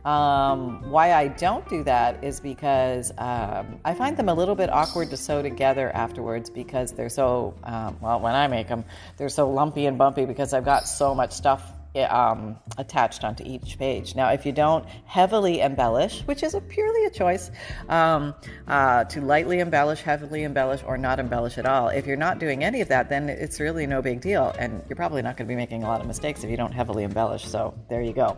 Um, 0.04 0.88
why 0.88 1.14
I 1.14 1.26
don't 1.26 1.68
do 1.68 1.82
that 1.82 2.22
is 2.22 2.38
because 2.38 3.10
um, 3.18 3.80
I 3.84 3.92
find 3.92 4.16
them 4.16 4.28
a 4.28 4.34
little 4.34 4.54
bit 4.54 4.72
awkward 4.72 5.10
to 5.10 5.16
sew 5.16 5.42
together 5.42 5.90
afterwards 5.90 6.48
because 6.48 6.92
they're 6.92 7.08
so, 7.08 7.54
um, 7.64 7.98
well, 8.00 8.20
when 8.20 8.36
I 8.36 8.46
make 8.46 8.68
them, 8.68 8.84
they're 9.16 9.28
so 9.28 9.50
lumpy 9.50 9.86
and 9.86 9.98
bumpy 9.98 10.26
because 10.26 10.54
I've 10.54 10.64
got 10.64 10.86
so 10.86 11.12
much 11.12 11.32
stuff 11.32 11.72
um, 12.04 12.56
attached 12.76 13.24
onto 13.24 13.44
each 13.44 13.78
page. 13.78 14.14
Now, 14.14 14.30
if 14.30 14.46
you 14.46 14.52
don't 14.52 14.86
heavily 15.06 15.60
embellish, 15.60 16.22
which 16.22 16.42
is 16.42 16.54
a 16.54 16.60
purely 16.60 17.04
a 17.06 17.10
choice, 17.10 17.50
um, 17.88 18.34
uh, 18.66 19.04
to 19.04 19.20
lightly 19.20 19.60
embellish, 19.60 20.00
heavily 20.00 20.44
embellish, 20.44 20.82
or 20.86 20.98
not 20.98 21.18
embellish 21.18 21.58
at 21.58 21.66
all, 21.66 21.88
if 21.88 22.06
you're 22.06 22.16
not 22.16 22.38
doing 22.38 22.64
any 22.64 22.80
of 22.80 22.88
that, 22.88 23.08
then 23.08 23.28
it's 23.28 23.60
really 23.60 23.86
no 23.86 24.02
big 24.02 24.20
deal. 24.20 24.54
And 24.58 24.82
you're 24.88 24.96
probably 24.96 25.22
not 25.22 25.36
going 25.36 25.46
to 25.46 25.52
be 25.52 25.56
making 25.56 25.82
a 25.82 25.86
lot 25.86 26.00
of 26.00 26.06
mistakes 26.06 26.44
if 26.44 26.50
you 26.50 26.56
don't 26.56 26.72
heavily 26.72 27.04
embellish. 27.04 27.44
So 27.46 27.74
there 27.88 28.02
you 28.02 28.12
go. 28.12 28.36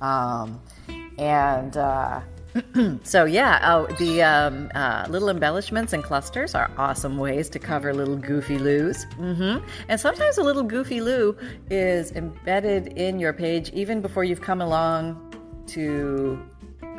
Um, 0.00 0.60
and 1.18 1.76
uh, 1.76 2.20
so 3.02 3.24
yeah, 3.24 3.60
oh, 3.62 3.86
the 3.96 4.22
um, 4.22 4.70
uh, 4.74 5.06
little 5.08 5.28
embellishments 5.28 5.92
and 5.92 6.02
clusters 6.02 6.54
are 6.54 6.70
awesome 6.76 7.18
ways 7.18 7.48
to 7.50 7.58
cover 7.58 7.94
little 7.94 8.16
goofy 8.16 8.58
loos. 8.58 9.06
Mm-hmm. 9.18 9.66
And 9.88 10.00
sometimes 10.00 10.38
a 10.38 10.42
little 10.42 10.62
goofy 10.62 11.00
loo 11.00 11.36
is 11.70 12.12
embedded 12.12 12.88
in 12.98 13.18
your 13.18 13.32
page 13.32 13.70
even 13.70 14.00
before 14.00 14.24
you've 14.24 14.42
come 14.42 14.60
along 14.60 15.34
to 15.68 16.38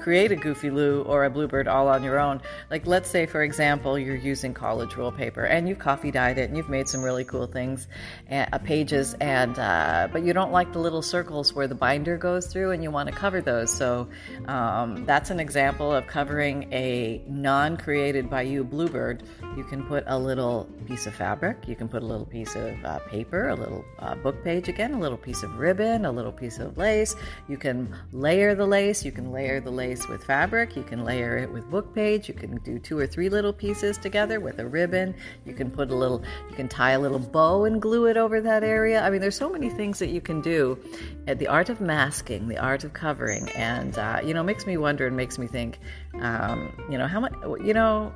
create 0.03 0.33
a 0.33 0.35
Goofy 0.35 0.69
Loo 0.69 1.01
or 1.03 1.23
a 1.23 1.29
Bluebird 1.29 1.67
all 1.67 1.87
on 1.87 2.03
your 2.03 2.19
own. 2.19 2.41
Like, 2.69 2.85
let's 2.85 3.09
say, 3.09 3.25
for 3.25 3.41
example, 3.41 3.97
you're 3.97 4.15
using 4.15 4.53
college 4.53 4.95
roll 4.95 5.11
paper 5.11 5.45
and 5.45 5.67
you've 5.67 5.79
coffee 5.79 6.11
dyed 6.11 6.37
it 6.37 6.49
and 6.49 6.57
you've 6.57 6.69
made 6.69 6.89
some 6.89 7.01
really 7.01 7.23
cool 7.23 7.47
things, 7.47 7.87
uh, 8.29 8.57
pages, 8.59 9.15
and 9.21 9.57
uh, 9.57 10.09
but 10.11 10.23
you 10.23 10.33
don't 10.33 10.51
like 10.51 10.73
the 10.73 10.79
little 10.79 11.01
circles 11.01 11.53
where 11.53 11.67
the 11.67 11.75
binder 11.75 12.17
goes 12.17 12.47
through, 12.47 12.71
and 12.71 12.83
you 12.83 12.91
want 12.91 13.07
to 13.07 13.15
cover 13.15 13.39
those. 13.41 13.71
So 13.73 14.09
um, 14.47 15.05
that's 15.05 15.29
an 15.29 15.39
example 15.39 15.93
of 15.93 16.05
covering 16.07 16.71
a 16.73 17.21
non-created 17.27 18.29
by 18.29 18.41
you 18.41 18.63
Bluebird. 18.65 19.23
You 19.55 19.63
can 19.63 19.83
put 19.83 20.03
a 20.07 20.17
little 20.17 20.67
piece 20.85 21.07
of 21.07 21.13
fabric, 21.13 21.67
you 21.67 21.75
can 21.75 21.87
put 21.87 22.03
a 22.03 22.05
little 22.05 22.25
piece 22.25 22.55
of 22.55 22.73
uh, 22.83 22.99
paper, 23.07 23.47
a 23.47 23.55
little 23.55 23.85
uh, 23.99 24.15
book 24.15 24.43
page 24.43 24.67
again, 24.67 24.93
a 24.93 24.99
little 24.99 25.17
piece 25.17 25.43
of 25.43 25.59
ribbon, 25.59 26.05
a 26.05 26.11
little 26.11 26.31
piece 26.31 26.59
of 26.59 26.77
lace. 26.77 27.15
You 27.47 27.57
can 27.57 27.95
layer 28.11 28.53
the 28.55 28.65
lace. 28.65 29.05
You 29.05 29.11
can 29.11 29.31
layer 29.31 29.59
the 29.61 29.71
lace 29.71 29.92
lace 29.93 30.07
with 30.07 30.23
fabric. 30.23 30.75
You 30.75 30.81
can 30.81 31.03
layer 31.05 31.37
it 31.37 31.51
with 31.51 31.69
book 31.69 31.93
page. 31.93 32.27
You 32.27 32.33
can 32.33 32.57
do 32.57 32.79
two 32.79 32.97
or 32.97 33.05
three 33.05 33.29
little 33.29 33.53
pieces 33.53 33.97
together 33.97 34.39
with 34.39 34.57
a 34.57 34.65
ribbon. 34.65 35.13
You 35.45 35.53
can 35.53 35.69
put 35.69 35.91
a 35.91 35.95
little, 35.95 36.23
you 36.49 36.55
can 36.55 36.67
tie 36.67 36.91
a 36.91 36.99
little 36.99 37.19
bow 37.19 37.65
and 37.65 37.79
glue 37.79 38.07
it 38.07 38.17
over 38.17 38.41
that 38.41 38.63
area. 38.63 39.03
I 39.03 39.11
mean, 39.11 39.21
there's 39.21 39.37
so 39.37 39.49
many 39.49 39.69
things 39.69 39.99
that 39.99 40.09
you 40.09 40.19
can 40.19 40.41
do. 40.41 40.79
The 41.27 41.47
art 41.47 41.69
of 41.69 41.79
masking, 41.79 42.47
the 42.47 42.57
art 42.57 42.83
of 42.83 42.93
covering, 42.93 43.49
and 43.51 43.95
uh, 43.97 44.21
you 44.23 44.33
know, 44.33 44.41
makes 44.41 44.65
me 44.65 44.77
wonder 44.77 45.05
and 45.05 45.15
makes 45.15 45.37
me 45.37 45.45
think, 45.45 45.77
um, 46.19 46.73
you 46.89 46.97
know, 46.97 47.07
how 47.07 47.19
much, 47.19 47.33
you 47.63 47.75
know, 47.75 48.11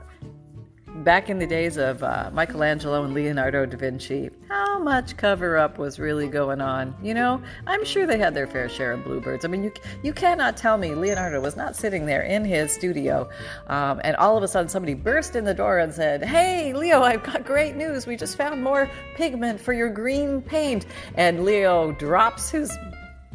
back 1.04 1.30
in 1.30 1.40
the 1.40 1.48
days 1.48 1.78
of 1.78 2.04
uh, 2.04 2.30
Michelangelo 2.34 3.04
and 3.04 3.14
Leonardo 3.14 3.66
da 3.66 3.78
Vinci, 3.78 4.30
how 4.50 4.80
much 4.80 5.18
cover 5.18 5.58
up 5.58 5.78
was 5.78 6.00
really 6.00 6.28
going 6.28 6.62
on? 6.62 6.96
You 7.02 7.14
know, 7.14 7.42
I'm 7.66 7.86
sure 7.86 8.06
they 8.06 8.18
had 8.18 8.34
their 8.34 8.48
fair 8.48 8.70
share 8.70 8.94
of 8.94 9.04
bluebirds. 9.04 9.46
I 9.46 9.48
mean, 9.48 9.64
you 9.64 9.72
you 10.04 10.14
cannot 10.14 10.58
tell 10.58 10.78
me 10.78 10.96
Leonardo 10.96 11.40
was 11.42 11.56
not 11.56 11.76
sitting 11.76 12.06
there 12.06 12.24
in 12.24 12.44
his 12.46 12.72
studio, 12.72 13.30
um, 13.68 14.02
and 14.04 14.16
all 14.18 14.38
of 14.38 14.44
a 14.44 14.48
sudden 14.48 14.70
somebody 14.70 14.94
burst 14.94 15.36
in 15.36 15.46
the 15.46 15.54
door 15.54 15.80
and 15.80 15.94
said, 15.94 16.24
"Hey, 16.24 16.74
Leo, 16.74 17.02
I've 17.02 17.24
got 17.24 17.46
great 17.46 17.76
news. 17.76 18.08
We 18.08 18.16
just 18.16 18.38
found 18.38 18.64
more 18.64 18.90
pigment 19.16 19.60
for 19.60 19.74
your 19.74 19.90
green 19.90 20.42
paint." 20.42 20.86
And 21.16 21.46
Leo 21.46 21.92
drops 21.94 22.50
his 22.50 22.76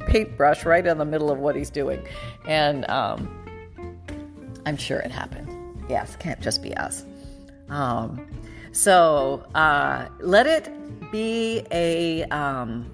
paintbrush 0.06 0.64
right 0.64 0.86
in 0.86 0.98
the 0.98 1.04
middle 1.04 1.30
of 1.30 1.38
what 1.38 1.54
he's 1.56 1.70
doing, 1.70 2.06
and 2.46 2.88
um, 2.90 3.28
I'm 4.66 4.76
sure 4.76 4.98
it 4.98 5.10
happened. 5.10 5.48
Yes, 5.88 6.16
can't 6.16 6.40
just 6.40 6.62
be 6.62 6.74
us. 6.76 7.04
Um, 7.72 8.26
so 8.72 9.44
uh, 9.54 10.08
let 10.20 10.46
it 10.46 10.70
be 11.10 11.64
a 11.70 12.24
um, 12.24 12.90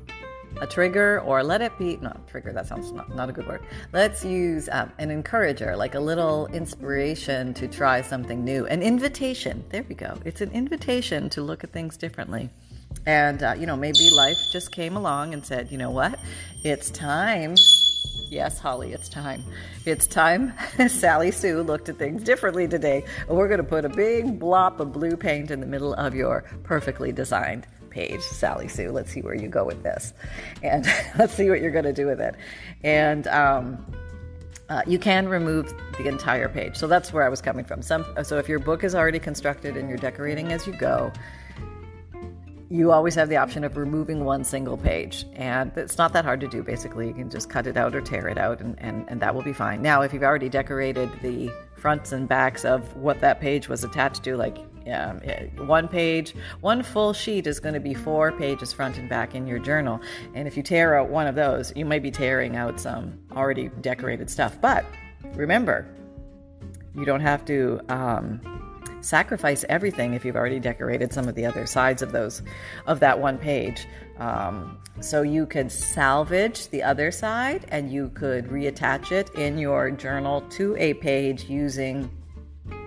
a 0.61 0.67
trigger 0.67 1.21
or 1.21 1.43
let 1.43 1.61
it 1.63 1.77
be 1.79 1.97
no 1.99 2.13
trigger 2.27 2.53
that 2.53 2.67
sounds 2.67 2.91
not, 2.93 3.15
not 3.15 3.29
a 3.29 3.33
good 3.33 3.47
word. 3.47 3.63
Let's 3.93 4.25
use 4.25 4.69
um, 4.73 4.91
an 4.99 5.11
encourager 5.11 5.77
like 5.77 5.95
a 5.95 6.01
little 6.01 6.47
inspiration 6.49 7.55
to 7.55 7.69
try 7.69 8.01
something 8.03 8.45
new. 8.45 8.67
An 8.67 8.83
invitation. 8.83 9.65
There 9.71 9.85
we 9.89 9.95
go. 9.95 10.19
It's 10.25 10.41
an 10.41 10.51
invitation 10.53 11.29
to 11.31 11.43
look 11.43 11.63
at 11.65 11.71
things 11.71 11.97
differently. 11.97 12.51
And 13.07 13.43
uh, 13.43 13.55
you 13.59 13.67
know 13.67 13.77
maybe 13.77 14.11
life 14.11 14.39
just 14.53 14.73
came 14.73 14.97
along 14.97 15.35
and 15.35 15.45
said 15.45 15.71
you 15.71 15.79
know 15.79 15.91
what? 15.91 16.19
It's 16.65 16.91
time 16.91 17.57
Yes, 18.31 18.59
Holly, 18.59 18.93
it's 18.93 19.09
time. 19.09 19.43
It's 19.87 20.07
time. 20.07 20.53
Sally 20.89 21.31
Sue 21.31 21.63
looked 21.63 21.89
at 21.89 21.99
things 21.99 22.23
differently 22.23 22.69
today. 22.69 23.05
We're 23.27 23.49
going 23.49 23.59
to 23.59 23.65
put 23.65 23.85
a 23.85 23.89
big 23.89 24.39
blob 24.39 24.81
of 24.81 24.93
blue 24.93 25.17
paint 25.17 25.51
in 25.51 25.61
the 25.61 25.67
middle 25.67 25.95
of 25.95 26.15
your 26.15 26.45
perfectly 26.63 27.11
designed 27.11 27.67
page, 27.89 28.21
Sally 28.21 28.69
Sue. 28.69 28.91
Let's 28.91 29.11
see 29.11 29.23
where 29.23 29.35
you 29.35 29.49
go 29.49 29.65
with 29.65 29.83
this. 29.83 30.13
And 30.63 30.87
let's 31.19 31.35
see 31.35 31.49
what 31.49 31.63
you're 31.63 31.71
going 31.71 31.87
to 31.87 31.93
do 31.93 32.07
with 32.07 32.21
it. 32.21 32.35
And, 32.83 33.27
um, 33.29 33.85
uh, 34.69 34.83
you 34.87 34.99
can 34.99 35.29
remove 35.29 35.73
the 35.97 36.07
entire 36.07 36.47
page. 36.47 36.77
So 36.77 36.87
that's 36.87 37.11
where 37.11 37.23
I 37.25 37.31
was 37.31 37.41
coming 37.41 37.65
from. 37.65 37.81
Some, 37.81 38.05
so 38.23 38.37
if 38.37 38.51
your 38.51 38.59
book 38.59 38.85
is 38.85 38.95
already 38.95 39.19
constructed 39.19 39.79
and 39.79 39.89
you're 39.89 39.97
decorating 39.97 40.53
as 40.53 40.67
you 40.67 40.75
go, 40.75 41.11
you 42.71 42.93
always 42.93 43.15
have 43.15 43.31
the 43.31 43.37
option 43.37 43.65
of 43.65 43.77
removing 43.79 44.25
one 44.25 44.45
single 44.45 44.77
page. 44.77 45.25
And 45.33 45.73
it's 45.77 45.97
not 45.97 46.13
that 46.13 46.25
hard 46.25 46.41
to 46.41 46.49
do, 46.49 46.63
basically. 46.63 47.09
You 47.09 47.15
can 47.15 47.31
just 47.31 47.49
cut 47.49 47.67
it 47.67 47.77
out 47.79 47.95
or 47.95 48.03
tear 48.03 48.29
it 48.29 48.37
out, 48.37 48.61
and, 48.61 48.75
and, 48.79 49.07
and 49.09 49.21
that 49.21 49.35
will 49.35 49.43
be 49.43 49.55
fine. 49.55 49.81
Now, 49.81 50.03
if 50.03 50.13
you've 50.13 50.23
already 50.23 50.51
decorated 50.51 51.11
the 51.23 51.51
fronts 51.77 52.13
and 52.13 52.29
backs 52.29 52.65
of 52.65 52.95
what 52.97 53.21
that 53.21 53.41
page 53.41 53.69
was 53.69 53.85
attached 53.85 54.23
to, 54.25 54.37
like 54.37 54.59
um, 54.93 55.21
one 55.67 55.89
page, 55.89 56.35
one 56.61 56.83
full 56.83 57.15
sheet 57.15 57.47
is 57.47 57.59
going 57.59 57.75
to 57.75 57.81
be 57.81 57.95
four 57.95 58.33
pages 58.33 58.73
front 58.73 58.99
and 58.99 59.09
back 59.09 59.35
in 59.35 59.47
your 59.47 59.59
journal. 59.59 60.01
And 60.35 60.47
if 60.47 60.57
you 60.57 60.63
tear 60.63 60.99
out 60.99 61.09
one 61.09 61.27
of 61.27 61.35
those, 61.35 61.73
you 61.75 61.87
might 61.87 62.03
be 62.03 62.11
tearing 62.11 62.57
out 62.57 62.81
some 62.81 63.19
already 63.33 63.69
decorated 63.81 64.29
stuff. 64.29 64.61
But 64.61 64.85
remember, 65.35 65.87
you 66.95 67.07
don't 67.07 67.21
have 67.21 67.47
to. 67.47 67.81
Um, 67.89 68.68
sacrifice 69.01 69.65
everything 69.69 70.15
if 70.15 70.25
you've 70.25 70.37
already 70.37 70.61
decorated 70.61 71.13
some 71.13 71.29
of 71.29 71.35
the 71.35 71.47
other 71.47 71.67
sides 71.67 72.03
of 72.03 72.13
those 72.13 72.43
of 72.87 73.01
that 73.01 73.19
one 73.19 73.39
page. 73.39 73.87
Um, 74.19 74.79
so 75.01 75.23
you 75.23 75.47
could 75.47 75.71
salvage 75.71 76.69
the 76.69 76.83
other 76.83 77.11
side 77.11 77.67
and 77.69 77.93
you 77.93 78.11
could 78.11 78.47
reattach 78.47 79.13
it 79.13 79.31
in 79.35 79.59
your 79.59 79.91
journal 79.91 80.41
to 80.51 80.77
a 80.77 80.95
page 80.95 81.45
using 81.45 82.11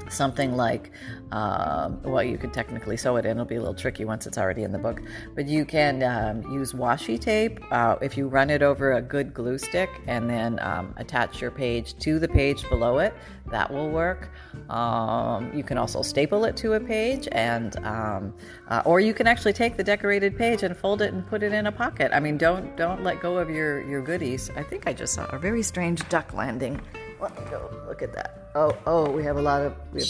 something 0.10 0.56
like 0.56 0.92
um, 1.32 2.02
well 2.04 2.24
you 2.24 2.38
could 2.38 2.54
technically 2.54 2.98
sew 2.98 3.16
it 3.18 3.26
in. 3.26 3.32
It'll 3.32 3.46
be 3.46 3.56
a 3.56 3.60
little 3.60 3.74
tricky 3.74 4.06
once 4.06 4.28
it's 4.28 4.38
already 4.38 4.64
in 4.64 4.72
the 4.72 4.80
book. 4.80 5.02
But 5.36 5.48
you 5.48 5.66
can 5.66 6.04
um, 6.04 6.52
use 6.52 6.74
washi 6.74 7.20
tape 7.20 7.60
uh, 7.72 7.96
if 8.02 8.18
you 8.18 8.28
run 8.28 8.50
it 8.50 8.62
over 8.62 8.94
a 8.94 9.02
good 9.02 9.34
glue 9.34 9.58
stick 9.58 9.90
and 10.08 10.30
then 10.30 10.60
um, 10.60 10.94
attach 10.98 11.42
your 11.42 11.52
page 11.52 11.98
to 12.00 12.20
the 12.20 12.28
page 12.28 12.68
below 12.70 13.00
it 13.00 13.14
that 13.48 13.72
will 13.72 13.90
work. 13.90 14.30
Um, 14.70 15.52
you 15.56 15.64
can 15.64 15.78
also 15.78 16.02
staple 16.02 16.46
it 16.46 16.56
to 16.58 16.74
a 16.74 16.80
page 16.80 17.28
and 17.32 17.78
um, 17.86 18.34
uh, 18.70 18.82
or 18.86 19.00
you 19.00 19.14
can 19.14 19.28
actually 19.28 19.54
take 19.54 19.78
the 19.78 19.84
decorated 19.84 20.38
page 20.38 20.64
and 20.64 20.76
fold 20.76 21.02
it 21.02 21.14
and 21.14 21.26
put 21.28 21.44
it 21.44 21.54
in 21.54 21.68
a 21.68 21.72
pocket. 21.72 22.12
I 22.14 22.20
mean 22.20 22.38
don't 22.38 22.76
don't 22.78 23.04
let 23.04 23.22
go 23.22 23.38
of 23.38 23.50
your 23.50 23.82
your 23.88 24.02
goodies. 24.02 24.50
I 24.56 24.64
think 24.64 24.88
i 24.88 24.94
just 24.94 25.14
saw 25.14 25.26
a 25.28 25.40
very 25.40 25.64
strange 25.64 26.08
duck 26.10 26.34
landing 26.34 26.82
let 27.22 27.36
me 27.38 27.50
go 27.50 27.70
look 27.88 28.02
at 28.02 28.14
that. 28.14 28.50
Oh, 28.56 28.76
oh, 28.86 29.10
we 29.10 29.24
have 29.24 29.38
a 29.38 29.42
lot 29.42 29.62
of. 29.62 29.74
Have, 29.94 30.04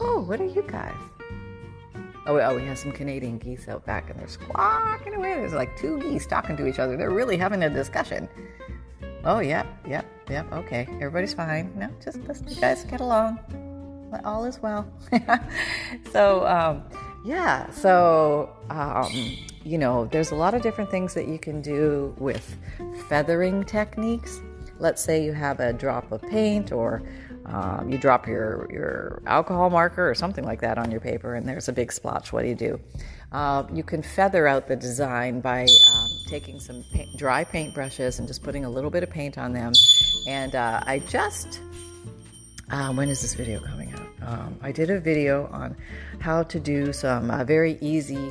oh, 0.00 0.20
what 0.22 0.40
are 0.40 0.46
you 0.46 0.62
guys? 0.62 0.94
Oh, 2.26 2.38
oh, 2.38 2.56
we 2.56 2.64
have 2.64 2.78
some 2.78 2.90
Canadian 2.90 3.38
geese 3.38 3.68
out 3.68 3.84
back, 3.84 4.08
and 4.08 4.18
they're 4.18 4.28
squawking 4.28 5.14
away. 5.14 5.34
There's 5.34 5.52
like 5.52 5.76
two 5.76 6.00
geese 6.00 6.26
talking 6.26 6.56
to 6.56 6.66
each 6.66 6.78
other. 6.78 6.96
They're 6.96 7.10
really 7.10 7.36
having 7.36 7.62
a 7.62 7.70
discussion. 7.70 8.28
Oh, 9.24 9.40
yep, 9.40 9.66
yep, 9.86 10.06
yep. 10.30 10.50
Okay, 10.52 10.88
everybody's 10.92 11.34
fine. 11.34 11.72
No, 11.76 11.90
just 12.02 12.18
let 12.26 12.48
you 12.48 12.56
guys 12.60 12.84
get 12.84 13.00
along. 13.00 13.38
All 14.24 14.44
is 14.44 14.60
well. 14.62 14.90
so, 16.12 16.46
um, 16.46 16.84
yeah. 17.24 17.70
So, 17.70 18.54
um, 18.70 19.10
you 19.64 19.76
know, 19.76 20.06
there's 20.06 20.30
a 20.30 20.34
lot 20.34 20.54
of 20.54 20.62
different 20.62 20.90
things 20.90 21.14
that 21.14 21.26
you 21.26 21.38
can 21.38 21.60
do 21.60 22.14
with 22.18 22.56
feathering 23.08 23.64
techniques 23.64 24.40
let's 24.84 25.02
say 25.02 25.24
you 25.24 25.32
have 25.32 25.60
a 25.60 25.72
drop 25.72 26.12
of 26.12 26.20
paint 26.20 26.70
or 26.70 27.02
um, 27.46 27.90
you 27.90 27.96
drop 27.96 28.26
your, 28.26 28.68
your 28.70 29.22
alcohol 29.26 29.70
marker 29.70 30.08
or 30.08 30.14
something 30.14 30.44
like 30.44 30.60
that 30.60 30.76
on 30.76 30.90
your 30.90 31.00
paper 31.00 31.34
and 31.36 31.48
there's 31.48 31.68
a 31.68 31.72
big 31.72 31.90
splotch. 31.90 32.34
What 32.34 32.42
do 32.42 32.48
you 32.48 32.54
do? 32.54 32.78
Uh, 33.32 33.64
you 33.72 33.82
can 33.82 34.02
feather 34.02 34.46
out 34.46 34.68
the 34.68 34.76
design 34.76 35.40
by 35.40 35.62
um, 35.62 36.08
taking 36.28 36.60
some 36.60 36.84
paint, 36.92 37.08
dry 37.16 37.44
paint 37.44 37.74
brushes 37.74 38.18
and 38.18 38.28
just 38.28 38.42
putting 38.42 38.66
a 38.66 38.70
little 38.70 38.90
bit 38.90 39.02
of 39.02 39.08
paint 39.08 39.38
on 39.38 39.54
them. 39.54 39.72
And 40.28 40.54
uh, 40.54 40.82
I 40.86 40.98
just, 40.98 41.60
uh, 42.70 42.92
when 42.92 43.08
is 43.08 43.22
this 43.22 43.32
video 43.32 43.60
coming 43.60 43.90
out? 43.94 44.28
Um, 44.28 44.58
I 44.60 44.70
did 44.70 44.90
a 44.90 45.00
video 45.00 45.46
on 45.46 45.74
how 46.18 46.42
to 46.42 46.60
do 46.60 46.92
some 46.92 47.30
uh, 47.30 47.42
very 47.44 47.78
easy 47.80 48.30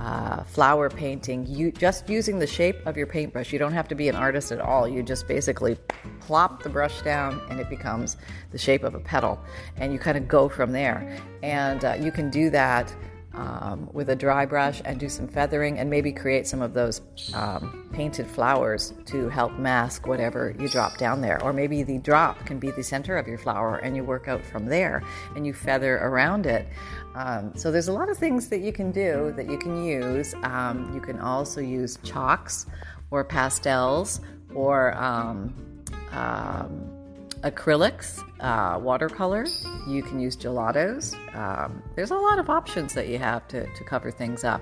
uh, 0.00 0.42
flower 0.44 0.88
painting, 0.88 1.44
you 1.46 1.70
just 1.70 2.08
using 2.08 2.38
the 2.38 2.46
shape 2.46 2.76
of 2.86 2.96
your 2.96 3.06
paintbrush. 3.06 3.52
You 3.52 3.58
don't 3.58 3.74
have 3.74 3.86
to 3.88 3.94
be 3.94 4.08
an 4.08 4.16
artist 4.16 4.50
at 4.50 4.58
all. 4.58 4.88
You 4.88 5.02
just 5.02 5.28
basically 5.28 5.76
plop 6.20 6.62
the 6.62 6.70
brush 6.70 7.02
down 7.02 7.42
and 7.50 7.60
it 7.60 7.68
becomes 7.68 8.16
the 8.50 8.56
shape 8.56 8.82
of 8.82 8.94
a 8.94 9.00
petal, 9.00 9.38
and 9.76 9.92
you 9.92 9.98
kind 9.98 10.16
of 10.16 10.26
go 10.26 10.48
from 10.48 10.72
there. 10.72 11.18
And 11.42 11.84
uh, 11.84 11.98
you 12.00 12.10
can 12.10 12.30
do 12.30 12.48
that 12.50 12.94
um, 13.34 13.88
with 13.92 14.10
a 14.10 14.16
dry 14.16 14.44
brush 14.44 14.82
and 14.84 14.98
do 14.98 15.08
some 15.08 15.28
feathering 15.28 15.78
and 15.78 15.88
maybe 15.88 16.12
create 16.12 16.46
some 16.46 16.62
of 16.62 16.74
those 16.74 17.00
um, 17.34 17.88
painted 17.92 18.26
flowers 18.26 18.92
to 19.06 19.28
help 19.28 19.52
mask 19.58 20.06
whatever 20.06 20.54
you 20.58 20.68
drop 20.68 20.98
down 20.98 21.20
there. 21.20 21.42
Or 21.42 21.52
maybe 21.52 21.82
the 21.82 21.98
drop 21.98 22.44
can 22.44 22.58
be 22.58 22.70
the 22.70 22.82
center 22.82 23.16
of 23.16 23.28
your 23.28 23.38
flower 23.38 23.76
and 23.78 23.94
you 23.94 24.02
work 24.02 24.28
out 24.28 24.44
from 24.44 24.66
there 24.66 25.02
and 25.36 25.46
you 25.46 25.52
feather 25.52 25.98
around 25.98 26.46
it. 26.46 26.66
Um, 27.14 27.52
so 27.56 27.70
there's 27.70 27.88
a 27.88 27.92
lot 27.92 28.08
of 28.08 28.18
things 28.18 28.48
that 28.48 28.60
you 28.60 28.72
can 28.72 28.90
do 28.90 29.32
that 29.36 29.48
you 29.48 29.58
can 29.58 29.84
use. 29.84 30.34
Um, 30.42 30.90
you 30.94 31.00
can 31.00 31.20
also 31.20 31.60
use 31.60 31.98
chalks 32.02 32.66
or 33.10 33.24
pastels 33.24 34.20
or 34.54 34.94
um, 34.96 35.54
um, 36.12 36.99
acrylics, 37.42 38.22
uh, 38.40 38.78
watercolor. 38.78 39.46
You 39.86 40.02
can 40.02 40.20
use 40.20 40.36
gelatos. 40.36 41.14
Um, 41.34 41.82
there's 41.94 42.10
a 42.10 42.16
lot 42.16 42.38
of 42.38 42.50
options 42.50 42.94
that 42.94 43.08
you 43.08 43.18
have 43.18 43.48
to, 43.48 43.66
to 43.66 43.84
cover 43.84 44.10
things 44.10 44.44
up. 44.44 44.60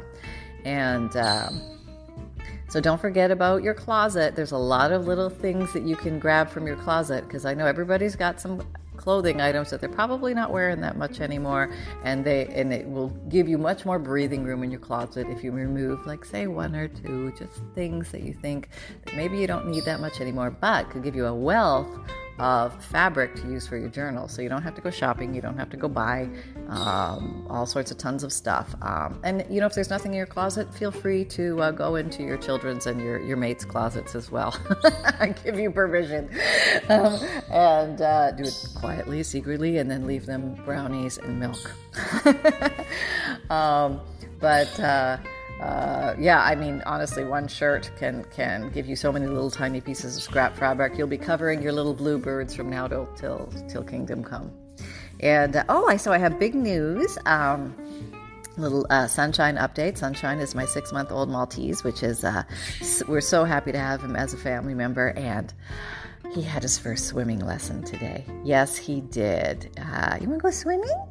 And 0.64 1.16
um, 1.16 1.60
so 2.68 2.80
don't 2.80 3.00
forget 3.00 3.30
about 3.30 3.62
your 3.62 3.74
closet. 3.74 4.36
There's 4.36 4.52
a 4.52 4.58
lot 4.58 4.92
of 4.92 5.06
little 5.06 5.30
things 5.30 5.72
that 5.72 5.84
you 5.84 5.96
can 5.96 6.18
grab 6.18 6.48
from 6.50 6.66
your 6.66 6.76
closet 6.76 7.24
because 7.24 7.44
I 7.44 7.54
know 7.54 7.66
everybody's 7.66 8.14
got 8.14 8.40
some 8.40 8.62
clothing 8.98 9.40
items 9.40 9.70
that 9.70 9.80
they're 9.80 9.88
probably 9.88 10.34
not 10.34 10.52
wearing 10.52 10.80
that 10.80 10.96
much 10.96 11.20
anymore 11.20 11.70
and 12.02 12.24
they 12.24 12.46
and 12.48 12.72
it 12.72 12.86
will 12.86 13.10
give 13.28 13.48
you 13.48 13.56
much 13.56 13.86
more 13.86 13.96
breathing 13.96 14.42
room 14.42 14.64
in 14.64 14.72
your 14.72 14.80
closet 14.80 15.24
if 15.30 15.44
you 15.44 15.52
remove 15.52 16.04
like 16.04 16.24
say 16.24 16.48
one 16.48 16.74
or 16.74 16.88
two 16.88 17.32
just 17.38 17.62
things 17.76 18.10
that 18.10 18.22
you 18.22 18.34
think 18.34 18.68
that 19.04 19.14
maybe 19.14 19.38
you 19.38 19.46
don't 19.46 19.68
need 19.68 19.84
that 19.84 20.00
much 20.00 20.20
anymore 20.20 20.50
but 20.50 20.90
could 20.90 21.04
give 21.04 21.14
you 21.14 21.26
a 21.26 21.34
wealth 21.34 21.88
of 22.38 22.84
fabric 22.84 23.34
to 23.36 23.42
use 23.42 23.66
for 23.66 23.76
your 23.76 23.88
journal. 23.88 24.28
So 24.28 24.42
you 24.42 24.48
don't 24.48 24.62
have 24.62 24.74
to 24.76 24.80
go 24.80 24.90
shopping, 24.90 25.34
you 25.34 25.40
don't 25.40 25.58
have 25.58 25.70
to 25.70 25.76
go 25.76 25.88
buy 25.88 26.28
um, 26.68 27.46
all 27.50 27.66
sorts 27.66 27.90
of 27.90 27.98
tons 27.98 28.22
of 28.22 28.32
stuff. 28.32 28.74
Um, 28.82 29.20
and 29.24 29.44
you 29.50 29.60
know, 29.60 29.66
if 29.66 29.74
there's 29.74 29.90
nothing 29.90 30.12
in 30.12 30.16
your 30.16 30.26
closet, 30.26 30.72
feel 30.72 30.90
free 30.90 31.24
to 31.26 31.60
uh, 31.60 31.70
go 31.70 31.96
into 31.96 32.22
your 32.22 32.36
children's 32.36 32.86
and 32.86 33.00
your, 33.00 33.18
your 33.20 33.36
mates' 33.36 33.64
closets 33.64 34.14
as 34.14 34.30
well. 34.30 34.56
I 35.20 35.34
give 35.44 35.58
you 35.58 35.70
permission. 35.70 36.30
Um, 36.88 37.20
and 37.50 38.00
uh, 38.00 38.32
do 38.32 38.44
it 38.44 38.68
quietly, 38.74 39.22
secretly, 39.22 39.78
and 39.78 39.90
then 39.90 40.06
leave 40.06 40.26
them 40.26 40.54
brownies 40.64 41.18
and 41.18 41.40
milk. 41.40 41.74
Um, 43.50 44.00
but 44.40 44.78
uh, 44.78 45.18
uh, 45.60 46.14
yeah, 46.18 46.42
I 46.42 46.54
mean, 46.54 46.82
honestly, 46.86 47.24
one 47.24 47.48
shirt 47.48 47.90
can 47.98 48.24
can 48.24 48.70
give 48.70 48.86
you 48.86 48.96
so 48.96 49.10
many 49.12 49.26
little 49.26 49.50
tiny 49.50 49.80
pieces 49.80 50.16
of 50.16 50.22
scrap 50.22 50.56
fabric. 50.56 50.96
You'll 50.96 51.08
be 51.08 51.18
covering 51.18 51.62
your 51.62 51.72
little 51.72 51.94
bluebirds 51.94 52.54
from 52.54 52.70
now 52.70 52.86
till 52.86 53.06
till, 53.16 53.52
till 53.68 53.84
kingdom 53.84 54.22
come. 54.22 54.52
And 55.20 55.56
uh, 55.56 55.64
oh, 55.68 55.88
I 55.88 55.96
so 55.96 56.12
I 56.12 56.18
have 56.18 56.38
big 56.38 56.54
news. 56.54 57.18
Um, 57.26 57.74
little 58.56 58.86
uh, 58.90 59.06
sunshine 59.06 59.56
update 59.56 59.96
sunshine 59.96 60.38
is 60.38 60.54
my 60.54 60.64
six 60.64 60.92
month 60.92 61.12
old 61.12 61.28
maltese 61.28 61.84
which 61.84 62.02
is 62.02 62.24
uh, 62.24 62.42
we're 63.06 63.20
so 63.20 63.44
happy 63.44 63.70
to 63.70 63.78
have 63.78 64.02
him 64.02 64.16
as 64.16 64.34
a 64.34 64.36
family 64.36 64.74
member 64.74 65.10
and 65.10 65.54
he 66.32 66.42
had 66.42 66.62
his 66.62 66.76
first 66.76 67.06
swimming 67.06 67.38
lesson 67.38 67.84
today 67.84 68.24
yes 68.44 68.76
he 68.76 69.00
did 69.00 69.70
uh, 69.78 70.18
you 70.20 70.28
want 70.28 70.40
to 70.40 70.42
go 70.42 70.50
swimming 70.50 71.06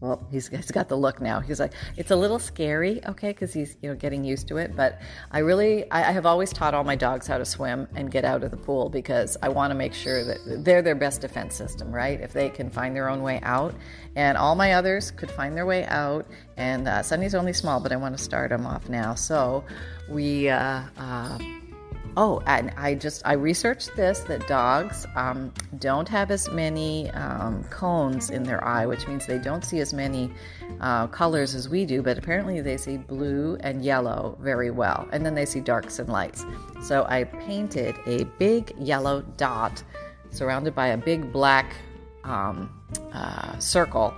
well, 0.00 0.26
he's, 0.30 0.48
he's 0.56 0.70
got 0.70 0.88
the 0.88 0.96
look 0.96 1.20
now. 1.20 1.40
He's 1.40 1.60
like, 1.60 1.72
it's 1.96 2.10
a 2.10 2.16
little 2.16 2.38
scary, 2.38 3.04
okay, 3.06 3.28
because 3.28 3.52
he's 3.52 3.76
you 3.82 3.90
know 3.90 3.96
getting 3.96 4.24
used 4.24 4.48
to 4.48 4.56
it. 4.56 4.74
But 4.74 5.00
I 5.30 5.40
really, 5.40 5.90
I, 5.90 6.08
I, 6.08 6.12
have 6.12 6.26
always 6.26 6.52
taught 6.52 6.74
all 6.74 6.84
my 6.84 6.96
dogs 6.96 7.26
how 7.26 7.38
to 7.38 7.44
swim 7.44 7.88
and 7.94 8.10
get 8.10 8.24
out 8.24 8.42
of 8.42 8.50
the 8.50 8.56
pool 8.56 8.88
because 8.88 9.36
I 9.42 9.48
want 9.48 9.70
to 9.70 9.74
make 9.74 9.94
sure 9.94 10.24
that 10.24 10.64
they're 10.64 10.82
their 10.82 10.94
best 10.94 11.20
defense 11.20 11.54
system, 11.54 11.92
right? 11.92 12.20
If 12.20 12.32
they 12.32 12.48
can 12.48 12.70
find 12.70 12.96
their 12.96 13.08
own 13.08 13.22
way 13.22 13.40
out, 13.42 13.74
and 14.16 14.36
all 14.36 14.54
my 14.54 14.72
others 14.72 15.10
could 15.10 15.30
find 15.30 15.56
their 15.56 15.66
way 15.66 15.84
out. 15.84 16.26
And 16.56 16.88
uh, 16.88 17.02
Sunny's 17.02 17.34
only 17.34 17.52
small, 17.52 17.80
but 17.80 17.92
I 17.92 17.96
want 17.96 18.16
to 18.16 18.22
start 18.22 18.52
him 18.52 18.66
off 18.66 18.88
now. 18.88 19.14
So 19.14 19.64
we. 20.08 20.48
Uh, 20.48 20.82
uh, 20.96 21.38
oh, 22.16 22.42
and 22.46 22.72
I 22.76 22.94
just 22.94 23.22
I 23.24 23.34
researched 23.34 23.94
this 23.96 24.20
that 24.20 24.46
dogs 24.46 25.06
um, 25.14 25.52
don't 25.78 26.08
have 26.08 26.30
as 26.30 26.50
many 26.50 27.10
um, 27.10 27.64
cones 27.64 28.30
in 28.30 28.42
their 28.42 28.62
eye, 28.64 28.86
which 28.86 29.06
means 29.06 29.26
they 29.26 29.38
don't 29.38 29.64
see 29.64 29.80
as 29.80 29.92
many 29.92 30.30
uh, 30.80 31.06
colors 31.08 31.54
as 31.54 31.68
we 31.68 31.84
do. 31.84 32.02
But 32.02 32.18
apparently, 32.18 32.60
they 32.60 32.76
see 32.76 32.96
blue 32.96 33.56
and 33.60 33.82
yellow 33.84 34.36
very 34.40 34.70
well, 34.70 35.08
and 35.12 35.24
then 35.24 35.34
they 35.34 35.46
see 35.46 35.60
darks 35.60 35.98
and 35.98 36.08
lights. 36.08 36.44
So 36.82 37.04
I 37.08 37.24
painted 37.24 37.96
a 38.06 38.24
big 38.38 38.74
yellow 38.78 39.22
dot 39.36 39.82
surrounded 40.30 40.74
by 40.74 40.88
a 40.88 40.96
big 40.96 41.32
black 41.32 41.74
um, 42.24 42.70
uh, 43.12 43.58
circle 43.58 44.14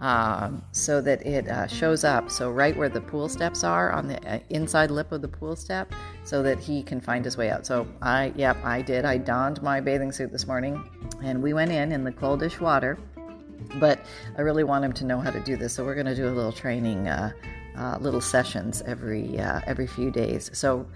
um, 0.00 0.62
so 0.72 1.00
that 1.00 1.24
it 1.26 1.48
uh, 1.48 1.66
shows 1.66 2.04
up. 2.04 2.30
So, 2.30 2.50
right 2.50 2.76
where 2.76 2.88
the 2.88 3.00
pool 3.00 3.28
steps 3.28 3.64
are 3.64 3.92
on 3.92 4.08
the 4.08 4.34
uh, 4.34 4.40
inside 4.48 4.90
lip 4.90 5.12
of 5.12 5.22
the 5.22 5.28
pool 5.28 5.56
step, 5.56 5.92
so 6.30 6.44
that 6.44 6.60
he 6.60 6.80
can 6.80 7.00
find 7.00 7.24
his 7.24 7.36
way 7.36 7.50
out. 7.50 7.66
So, 7.66 7.88
I, 8.00 8.32
yep, 8.36 8.56
I 8.64 8.82
did. 8.82 9.04
I 9.04 9.18
donned 9.18 9.60
my 9.64 9.80
bathing 9.80 10.12
suit 10.12 10.30
this 10.30 10.46
morning 10.46 10.88
and 11.24 11.42
we 11.42 11.52
went 11.52 11.72
in 11.72 11.90
in 11.90 12.04
the 12.04 12.12
coldish 12.12 12.60
water. 12.60 12.96
But 13.80 13.98
I 14.38 14.42
really 14.42 14.62
want 14.62 14.84
him 14.84 14.92
to 14.92 15.04
know 15.04 15.18
how 15.18 15.32
to 15.32 15.40
do 15.40 15.56
this. 15.56 15.74
So, 15.74 15.84
we're 15.84 15.96
going 15.96 16.06
to 16.06 16.14
do 16.14 16.28
a 16.28 16.30
little 16.30 16.52
training, 16.52 17.08
uh, 17.08 17.32
uh, 17.76 17.98
little 18.00 18.20
sessions 18.20 18.80
every, 18.82 19.40
uh, 19.40 19.60
every 19.66 19.88
few 19.88 20.12
days. 20.12 20.52
So, 20.52 20.86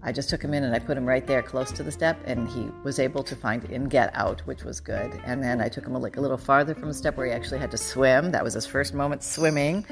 I 0.00 0.12
just 0.12 0.30
took 0.30 0.42
him 0.42 0.54
in 0.54 0.62
and 0.62 0.74
I 0.74 0.78
put 0.78 0.96
him 0.96 1.04
right 1.04 1.26
there 1.26 1.42
close 1.42 1.72
to 1.72 1.82
the 1.82 1.90
step, 1.90 2.20
and 2.24 2.48
he 2.48 2.68
was 2.84 2.98
able 2.98 3.22
to 3.24 3.34
find 3.34 3.64
and 3.64 3.90
get 3.90 4.14
out, 4.14 4.40
which 4.46 4.62
was 4.62 4.80
good. 4.80 5.12
And 5.24 5.42
then 5.42 5.60
I 5.60 5.68
took 5.68 5.84
him 5.84 5.94
a, 5.96 5.98
like 5.98 6.16
a 6.16 6.20
little 6.20 6.36
farther 6.36 6.74
from 6.74 6.88
the 6.88 6.94
step 6.94 7.16
where 7.16 7.26
he 7.26 7.32
actually 7.32 7.58
had 7.58 7.70
to 7.72 7.78
swim. 7.78 8.30
That 8.30 8.44
was 8.44 8.54
his 8.54 8.64
first 8.64 8.94
moment 8.94 9.24
swimming, 9.24 9.84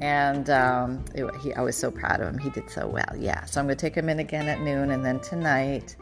and 0.00 0.50
um, 0.50 1.04
it, 1.14 1.24
he, 1.36 1.54
I 1.54 1.62
was 1.62 1.76
so 1.76 1.90
proud 1.90 2.20
of 2.20 2.28
him. 2.28 2.38
He 2.38 2.50
did 2.50 2.68
so 2.68 2.86
well. 2.86 3.12
Yeah. 3.16 3.44
So 3.46 3.60
I'm 3.60 3.66
going 3.66 3.76
to 3.76 3.80
take 3.80 3.94
him 3.94 4.08
in 4.08 4.18
again 4.18 4.48
at 4.48 4.60
noon, 4.60 4.90
and 4.90 5.04
then 5.04 5.18
tonight, 5.20 5.96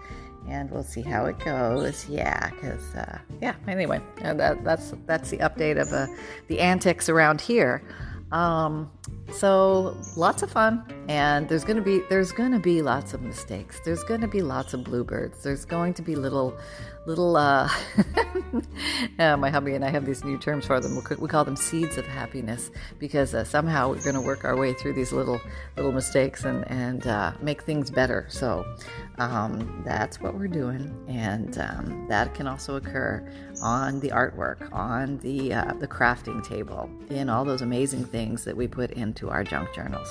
and 0.49 0.69
we'll 0.71 0.83
see 0.83 1.02
how 1.02 1.26
it 1.26 1.38
goes. 1.38 2.09
Yeah, 2.09 2.50
because 2.50 2.95
uh, 2.97 3.19
yeah. 3.40 3.54
Anyway, 3.69 4.00
that, 4.23 4.64
that's 4.64 4.92
that's 5.07 5.31
the 5.31 5.38
update 5.38 5.81
of 5.81 5.92
uh, 5.92 6.09
the 6.49 6.59
antics 6.59 7.09
around 7.09 7.40
here. 7.40 7.83
Um, 8.33 8.91
so 9.31 9.97
lots 10.17 10.43
of 10.43 10.51
fun, 10.51 10.85
and 11.09 11.49
there's 11.49 11.65
gonna 11.65 11.83
be 11.83 12.03
there's 12.09 12.33
gonna 12.33 12.59
be 12.59 12.83
lots 12.83 13.15
of 13.15 13.23
mistakes. 13.23 13.81
There's 13.85 14.03
gonna 14.05 14.29
be 14.29 14.43
lots 14.43 14.75
of 14.75 14.85
bluebirds. 14.85 15.43
There's 15.43 15.65
going 15.65 15.95
to 15.95 16.03
be 16.03 16.17
little 16.17 16.57
little. 17.07 17.37
Uh, 17.37 17.69
my 19.19 19.51
hubby 19.51 19.75
and 19.75 19.85
I 19.85 19.91
have 19.91 20.07
these 20.07 20.25
new 20.25 20.39
terms 20.39 20.67
for 20.67 20.81
them. 20.81 20.99
We 21.19 21.29
call 21.29 21.45
them 21.45 21.57
seeds 21.57 21.99
of 21.99 22.07
happiness 22.07 22.71
because 22.99 23.35
uh, 23.35 23.45
somehow 23.45 23.91
we're 23.91 24.12
to 24.12 24.21
work 24.21 24.45
our 24.45 24.57
way 24.57 24.73
through 24.75 24.95
these 24.95 25.12
little 25.12 25.41
little 25.77 25.93
mistakes 25.93 26.45
and 26.45 26.69
and 26.71 27.07
uh, 27.07 27.33
make 27.41 27.62
things 27.62 27.91
better. 27.91 28.27
So 28.29 28.65
um, 29.19 29.83
that's 29.85 30.21
what 30.21 30.35
we're 30.35 30.49
doing, 30.49 30.95
and 31.09 31.59
um, 31.59 32.07
that 32.09 32.35
can 32.35 32.47
also 32.47 32.77
occur 32.77 33.27
on 33.62 34.01
the 34.01 34.09
artwork, 34.09 34.73
on 34.73 35.19
the 35.19 35.55
uh, 35.55 35.73
the 35.75 35.89
crafting 35.89 36.47
table, 36.47 36.91
in 37.11 37.29
all 37.29 37.45
those 37.45 37.62
amazing 37.62 38.05
things 38.05 38.22
that 38.45 38.57
we 38.57 38.69
put 38.69 38.91
into 38.93 39.31
our 39.31 39.45
junk 39.45 39.75
journals. 39.75 40.09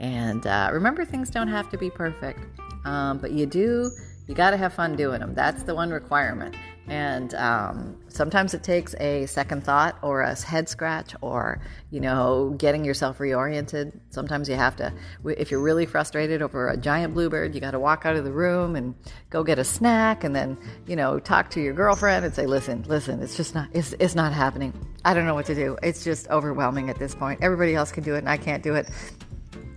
And 0.00 0.46
uh, 0.46 0.70
remember, 0.72 1.04
things 1.04 1.30
don't 1.30 1.48
have 1.48 1.68
to 1.70 1.78
be 1.78 1.90
perfect, 1.90 2.40
um, 2.84 3.18
but 3.18 3.32
you 3.32 3.46
do 3.46 3.90
you 4.30 4.36
got 4.36 4.52
to 4.52 4.56
have 4.56 4.72
fun 4.72 4.94
doing 4.94 5.18
them. 5.18 5.34
That's 5.34 5.64
the 5.64 5.74
one 5.74 5.90
requirement. 5.90 6.54
And 6.90 7.34
um, 7.34 7.96
sometimes 8.08 8.52
it 8.52 8.64
takes 8.64 8.96
a 8.98 9.24
second 9.26 9.62
thought 9.62 9.96
or 10.02 10.22
a 10.22 10.34
head 10.34 10.68
scratch 10.68 11.14
or, 11.20 11.60
you 11.92 12.00
know, 12.00 12.52
getting 12.58 12.84
yourself 12.84 13.18
reoriented. 13.18 13.96
Sometimes 14.10 14.48
you 14.48 14.56
have 14.56 14.74
to, 14.76 14.92
if 15.24 15.52
you're 15.52 15.60
really 15.60 15.86
frustrated 15.86 16.42
over 16.42 16.68
a 16.68 16.76
giant 16.76 17.14
bluebird, 17.14 17.54
you 17.54 17.60
got 17.60 17.70
to 17.70 17.78
walk 17.78 18.06
out 18.06 18.16
of 18.16 18.24
the 18.24 18.32
room 18.32 18.74
and 18.74 18.96
go 19.30 19.44
get 19.44 19.56
a 19.56 19.62
snack 19.64 20.24
and 20.24 20.34
then, 20.34 20.58
you 20.88 20.96
know, 20.96 21.20
talk 21.20 21.48
to 21.50 21.60
your 21.60 21.74
girlfriend 21.74 22.24
and 22.24 22.34
say, 22.34 22.44
listen, 22.44 22.82
listen, 22.88 23.22
it's 23.22 23.36
just 23.36 23.54
not, 23.54 23.68
it's, 23.72 23.94
it's 24.00 24.16
not 24.16 24.32
happening. 24.32 24.74
I 25.04 25.14
don't 25.14 25.26
know 25.26 25.34
what 25.34 25.46
to 25.46 25.54
do. 25.54 25.78
It's 25.84 26.02
just 26.02 26.26
overwhelming 26.26 26.90
at 26.90 26.98
this 26.98 27.14
point. 27.14 27.38
Everybody 27.40 27.76
else 27.76 27.92
can 27.92 28.02
do 28.02 28.16
it 28.16 28.18
and 28.18 28.28
I 28.28 28.36
can't 28.36 28.64
do 28.64 28.74
it. 28.74 28.90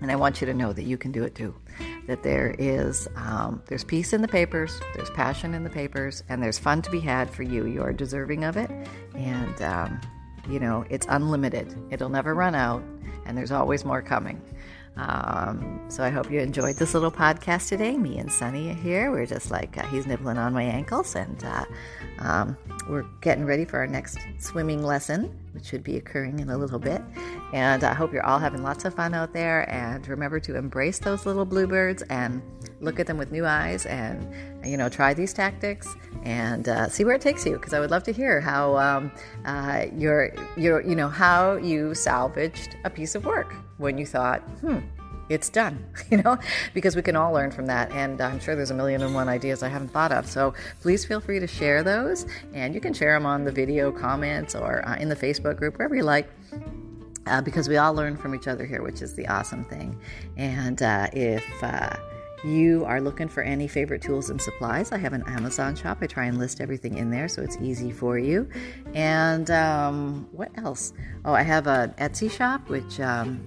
And 0.01 0.11
I 0.11 0.15
want 0.15 0.41
you 0.41 0.47
to 0.47 0.53
know 0.55 0.73
that 0.73 0.83
you 0.83 0.97
can 0.97 1.11
do 1.11 1.23
it 1.23 1.35
too 1.35 1.53
that 2.07 2.23
there 2.23 2.55
is 2.59 3.07
um, 3.15 3.61
there's 3.67 3.83
peace 3.83 4.13
in 4.13 4.21
the 4.21 4.27
papers, 4.27 4.79
there's 4.95 5.09
passion 5.11 5.53
in 5.53 5.63
the 5.63 5.69
papers, 5.69 6.23
and 6.29 6.41
there's 6.41 6.59
fun 6.59 6.81
to 6.81 6.91
be 6.91 6.99
had 6.99 7.29
for 7.29 7.43
you. 7.43 7.65
You 7.65 7.81
are 7.81 7.93
deserving 7.93 8.43
of 8.43 8.57
it, 8.57 8.69
and 9.15 9.61
um, 9.61 10.01
you 10.49 10.59
know 10.59 10.85
it's 10.89 11.07
unlimited. 11.09 11.75
It'll 11.91 12.09
never 12.09 12.33
run 12.33 12.55
out, 12.55 12.83
and 13.25 13.37
there's 13.37 13.51
always 13.51 13.85
more 13.85 14.01
coming. 14.01 14.41
Um, 14.95 15.81
so 15.87 16.03
I 16.03 16.09
hope 16.09 16.29
you 16.29 16.39
enjoyed 16.39 16.75
this 16.75 16.93
little 16.93 17.11
podcast 17.11 17.69
today. 17.69 17.97
Me 17.97 18.19
and 18.19 18.31
Sunny 18.31 18.73
here. 18.73 19.11
We're 19.11 19.25
just 19.25 19.49
like 19.49 19.77
uh, 19.77 19.87
he's 19.87 20.05
nibbling 20.05 20.37
on 20.37 20.53
my 20.53 20.63
ankles, 20.63 21.15
and 21.15 21.43
uh, 21.43 21.65
um, 22.19 22.57
we're 22.89 23.05
getting 23.21 23.45
ready 23.45 23.65
for 23.65 23.79
our 23.79 23.87
next 23.87 24.19
swimming 24.39 24.83
lesson, 24.83 25.35
which 25.53 25.65
should 25.65 25.83
be 25.83 25.97
occurring 25.97 26.39
in 26.39 26.49
a 26.49 26.57
little 26.57 26.79
bit. 26.79 27.01
And 27.53 27.83
I 27.83 27.93
hope 27.93 28.11
you're 28.11 28.25
all 28.25 28.39
having 28.39 28.63
lots 28.63 28.85
of 28.85 28.93
fun 28.93 29.13
out 29.13 29.33
there. 29.33 29.69
And 29.71 30.07
remember 30.07 30.39
to 30.41 30.57
embrace 30.57 30.99
those 30.99 31.25
little 31.25 31.45
bluebirds 31.45 32.01
and 32.03 32.41
look 32.81 32.99
at 32.99 33.07
them 33.07 33.17
with 33.17 33.31
new 33.31 33.45
eyes, 33.45 33.85
and 33.85 34.27
you 34.65 34.77
know 34.77 34.89
try 34.89 35.13
these 35.13 35.33
tactics 35.33 35.87
and 36.23 36.67
uh, 36.67 36.89
see 36.89 37.05
where 37.05 37.15
it 37.15 37.21
takes 37.21 37.45
you. 37.45 37.53
Because 37.53 37.73
I 37.73 37.79
would 37.79 37.91
love 37.91 38.03
to 38.03 38.11
hear 38.11 38.41
how 38.41 38.77
um, 38.77 39.11
uh, 39.45 39.85
your 39.95 40.33
your 40.57 40.81
you 40.81 40.95
know 40.95 41.09
how 41.09 41.55
you 41.55 41.93
salvaged 41.95 42.75
a 42.83 42.89
piece 42.89 43.15
of 43.15 43.25
work 43.25 43.53
when 43.77 43.97
you 43.97 44.05
thought, 44.05 44.41
hmm, 44.61 44.79
it's 45.29 45.49
done, 45.49 45.85
you 46.11 46.17
know, 46.17 46.37
because 46.73 46.95
we 46.95 47.01
can 47.01 47.15
all 47.15 47.31
learn 47.31 47.51
from 47.51 47.65
that. 47.67 47.91
And 47.91 48.21
I'm 48.21 48.39
sure 48.39 48.55
there's 48.55 48.71
a 48.71 48.75
million 48.75 49.01
and 49.01 49.13
one 49.13 49.29
ideas 49.29 49.63
I 49.63 49.69
haven't 49.69 49.89
thought 49.89 50.11
of. 50.11 50.27
So 50.27 50.53
please 50.81 51.05
feel 51.05 51.19
free 51.19 51.39
to 51.39 51.47
share 51.47 51.83
those. 51.83 52.25
And 52.53 52.73
you 52.73 52.81
can 52.81 52.93
share 52.93 53.13
them 53.13 53.25
on 53.25 53.43
the 53.43 53.51
video 53.51 53.91
comments 53.91 54.55
or 54.55 54.87
uh, 54.87 54.97
in 54.97 55.09
the 55.09 55.15
Facebook 55.15 55.57
group, 55.57 55.77
wherever 55.77 55.95
you 55.95 56.03
like. 56.03 56.29
Uh, 57.25 57.41
because 57.41 57.69
we 57.69 57.77
all 57.77 57.93
learn 57.93 58.17
from 58.17 58.35
each 58.35 58.47
other 58.49 58.65
here, 58.65 58.81
which 58.81 59.01
is 59.01 59.15
the 59.15 59.25
awesome 59.27 59.63
thing. 59.65 59.97
And 60.35 60.81
uh, 60.81 61.07
if 61.13 61.45
uh, 61.63 61.95
you 62.43 62.83
are 62.83 62.99
looking 62.99 63.29
for 63.29 63.41
any 63.41 63.67
favorite 63.67 64.01
tools 64.01 64.29
and 64.29 64.41
supplies, 64.41 64.91
I 64.91 64.97
have 64.97 65.13
an 65.13 65.23
Amazon 65.27 65.75
shop. 65.75 65.99
I 66.01 66.07
try 66.07 66.25
and 66.25 66.37
list 66.37 66.59
everything 66.59 66.97
in 66.97 67.09
there 67.09 67.29
so 67.29 67.41
it's 67.41 67.57
easy 67.61 67.91
for 67.91 68.17
you. 68.19 68.49
And 68.93 69.49
um, 69.51 70.27
what 70.33 70.51
else? 70.57 70.91
Oh, 71.23 71.33
I 71.33 71.43
have 71.43 71.67
an 71.67 71.91
Etsy 71.91 72.29
shop, 72.29 72.67
which 72.67 72.99
um, 72.99 73.41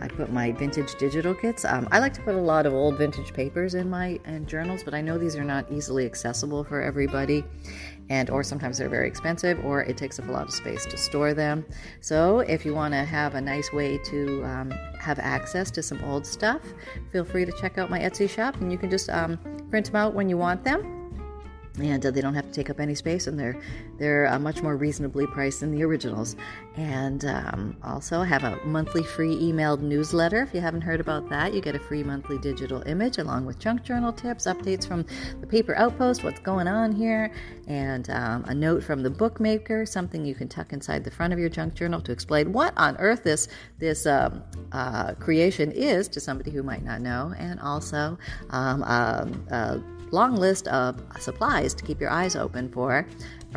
I 0.00 0.08
put 0.08 0.32
my 0.32 0.52
vintage 0.52 0.94
digital 0.96 1.34
kits. 1.34 1.64
Um, 1.64 1.88
I 1.90 1.98
like 1.98 2.14
to 2.14 2.22
put 2.22 2.34
a 2.34 2.40
lot 2.40 2.66
of 2.66 2.72
old 2.72 2.98
vintage 2.98 3.32
papers 3.32 3.74
in 3.74 3.88
my 3.88 4.20
journals, 4.46 4.82
but 4.82 4.94
I 4.94 5.00
know 5.00 5.18
these 5.18 5.36
are 5.36 5.44
not 5.44 5.70
easily 5.70 6.06
accessible 6.06 6.64
for 6.64 6.80
everybody, 6.80 7.44
and 8.08 8.30
or 8.30 8.42
sometimes 8.42 8.78
they're 8.78 8.88
very 8.88 9.08
expensive, 9.08 9.64
or 9.64 9.82
it 9.82 9.96
takes 9.96 10.18
up 10.18 10.28
a 10.28 10.32
lot 10.32 10.46
of 10.46 10.52
space 10.52 10.84
to 10.86 10.96
store 10.96 11.34
them. 11.34 11.64
So 12.00 12.40
if 12.40 12.64
you 12.64 12.74
want 12.74 12.94
to 12.94 13.04
have 13.04 13.34
a 13.34 13.40
nice 13.40 13.72
way 13.72 13.98
to 13.98 14.44
um, 14.44 14.70
have 14.98 15.18
access 15.18 15.70
to 15.72 15.82
some 15.82 16.02
old 16.04 16.26
stuff, 16.26 16.62
feel 17.12 17.24
free 17.24 17.44
to 17.44 17.52
check 17.60 17.78
out 17.78 17.90
my 17.90 18.00
Etsy 18.00 18.28
shop, 18.28 18.56
and 18.60 18.72
you 18.72 18.78
can 18.78 18.90
just 18.90 19.08
um, 19.10 19.38
print 19.70 19.86
them 19.86 19.96
out 19.96 20.14
when 20.14 20.28
you 20.28 20.36
want 20.36 20.64
them 20.64 20.97
and 21.80 22.04
uh, 22.04 22.10
they 22.10 22.20
don't 22.20 22.34
have 22.34 22.46
to 22.46 22.52
take 22.52 22.70
up 22.70 22.80
any 22.80 22.94
space 22.94 23.26
and 23.26 23.38
they're 23.38 23.60
they're 23.98 24.26
uh, 24.26 24.38
much 24.38 24.62
more 24.62 24.76
reasonably 24.76 25.26
priced 25.26 25.60
than 25.60 25.70
the 25.70 25.82
originals. 25.82 26.36
And 26.76 27.24
um, 27.24 27.76
also 27.82 28.22
have 28.22 28.44
a 28.44 28.56
monthly 28.64 29.02
free 29.02 29.36
emailed 29.36 29.80
newsletter. 29.80 30.42
If 30.42 30.54
you 30.54 30.60
haven't 30.60 30.82
heard 30.82 31.00
about 31.00 31.28
that 31.30 31.54
you 31.54 31.60
get 31.60 31.74
a 31.74 31.80
free 31.80 32.02
monthly 32.02 32.38
digital 32.38 32.82
image 32.82 33.18
along 33.18 33.46
with 33.46 33.58
junk 33.58 33.82
journal 33.82 34.12
tips 34.12 34.46
updates 34.46 34.86
from 34.86 35.04
the 35.40 35.46
paper 35.46 35.74
outpost 35.76 36.24
what's 36.24 36.40
going 36.40 36.68
on 36.68 36.92
here 36.92 37.32
and 37.66 38.08
um, 38.10 38.44
a 38.44 38.54
note 38.54 38.82
from 38.82 39.02
the 39.02 39.10
bookmaker 39.10 39.84
something 39.84 40.24
you 40.24 40.34
can 40.34 40.48
tuck 40.48 40.72
inside 40.72 41.04
the 41.04 41.10
front 41.10 41.32
of 41.32 41.38
your 41.38 41.48
junk 41.48 41.74
journal 41.74 42.00
to 42.00 42.12
explain 42.12 42.52
what 42.52 42.72
on 42.76 42.96
earth 42.98 43.24
this 43.24 43.48
this 43.78 44.06
um, 44.06 44.42
uh, 44.72 45.14
creation 45.14 45.72
is 45.72 46.08
to 46.08 46.20
somebody 46.20 46.50
who 46.50 46.62
might 46.62 46.84
not 46.84 47.00
know. 47.00 47.34
And 47.38 47.60
also 47.60 48.18
um, 48.50 48.82
um, 48.84 49.46
uh, 49.50 49.78
long 50.10 50.36
list 50.36 50.68
of 50.68 51.02
supplies 51.20 51.74
to 51.74 51.84
keep 51.84 52.00
your 52.00 52.10
eyes 52.10 52.36
open 52.36 52.68
for 52.68 53.06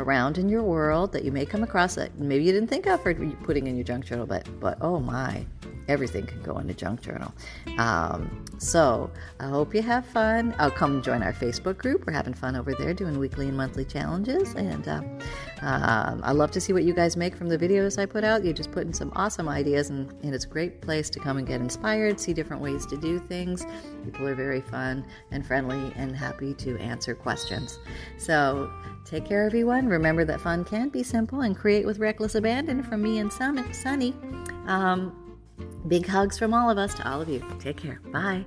around 0.02 0.38
in 0.38 0.48
your 0.48 0.62
world 0.62 1.12
that 1.12 1.24
you 1.24 1.32
may 1.32 1.46
come 1.46 1.62
across 1.62 1.94
that 1.94 2.18
maybe 2.18 2.44
you 2.44 2.52
didn't 2.52 2.68
think 2.68 2.86
of 2.86 3.02
for 3.02 3.14
putting 3.44 3.66
in 3.66 3.76
your 3.76 3.84
junk 3.84 4.04
journal, 4.04 4.26
but 4.26 4.46
but 4.60 4.78
oh 4.80 4.98
my, 5.00 5.46
everything 5.88 6.26
can 6.26 6.42
go 6.42 6.58
in 6.58 6.68
a 6.70 6.74
junk 6.74 7.00
journal. 7.00 7.32
Um, 7.78 8.44
so 8.58 9.10
I 9.40 9.48
hope 9.48 9.74
you 9.74 9.82
have 9.82 10.06
fun. 10.06 10.54
I'll 10.58 10.70
come 10.70 11.02
join 11.02 11.22
our 11.22 11.32
Facebook 11.32 11.78
group. 11.78 12.06
We're 12.06 12.12
having 12.12 12.34
fun 12.34 12.56
over 12.56 12.74
there 12.74 12.94
doing 12.94 13.18
weekly 13.18 13.48
and 13.48 13.56
monthly 13.56 13.84
challenges. 13.84 14.54
And 14.54 14.86
uh, 14.86 15.02
um, 15.62 16.20
I 16.22 16.32
love 16.32 16.50
to 16.52 16.60
see 16.60 16.72
what 16.72 16.84
you 16.84 16.94
guys 16.94 17.16
make 17.16 17.34
from 17.34 17.48
the 17.48 17.58
videos 17.58 17.98
I 17.98 18.06
put 18.06 18.24
out. 18.24 18.44
You 18.44 18.52
just 18.52 18.72
put 18.72 18.86
in 18.86 18.92
some 18.92 19.12
awesome 19.16 19.48
ideas, 19.48 19.90
and, 19.90 20.10
and 20.22 20.34
it's 20.34 20.44
a 20.44 20.48
great 20.48 20.80
place 20.80 21.10
to 21.10 21.20
come 21.20 21.38
and 21.38 21.46
get 21.46 21.60
inspired, 21.60 22.20
see 22.20 22.32
different 22.32 22.62
ways 22.62 22.86
to 22.86 22.96
do 22.96 23.18
things. 23.18 23.66
People 24.04 24.26
are 24.28 24.34
very 24.34 24.60
fun 24.60 25.04
and 25.30 25.44
friendly 25.44 25.92
and 25.96 26.16
happy 26.16 26.54
to 26.54 26.78
answer 26.78 27.14
questions. 27.14 27.78
So 28.18 28.70
take 29.04 29.24
care, 29.24 29.44
everyone. 29.44 29.86
Remember 29.86 30.24
that 30.24 30.40
fun 30.40 30.64
can 30.64 30.88
be 30.88 31.02
simple 31.02 31.42
and 31.42 31.56
create 31.56 31.86
with 31.86 31.98
reckless 31.98 32.34
abandon 32.34 32.82
from 32.82 33.02
me 33.02 33.18
and 33.18 33.32
Sunny. 33.32 34.14
Um, 34.66 35.18
Big 35.88 36.06
hugs 36.06 36.38
from 36.38 36.54
all 36.54 36.70
of 36.70 36.78
us 36.78 36.94
to 36.94 37.08
all 37.08 37.20
of 37.20 37.28
you. 37.28 37.42
Take 37.58 37.76
care. 37.76 38.00
Bye. 38.12 38.44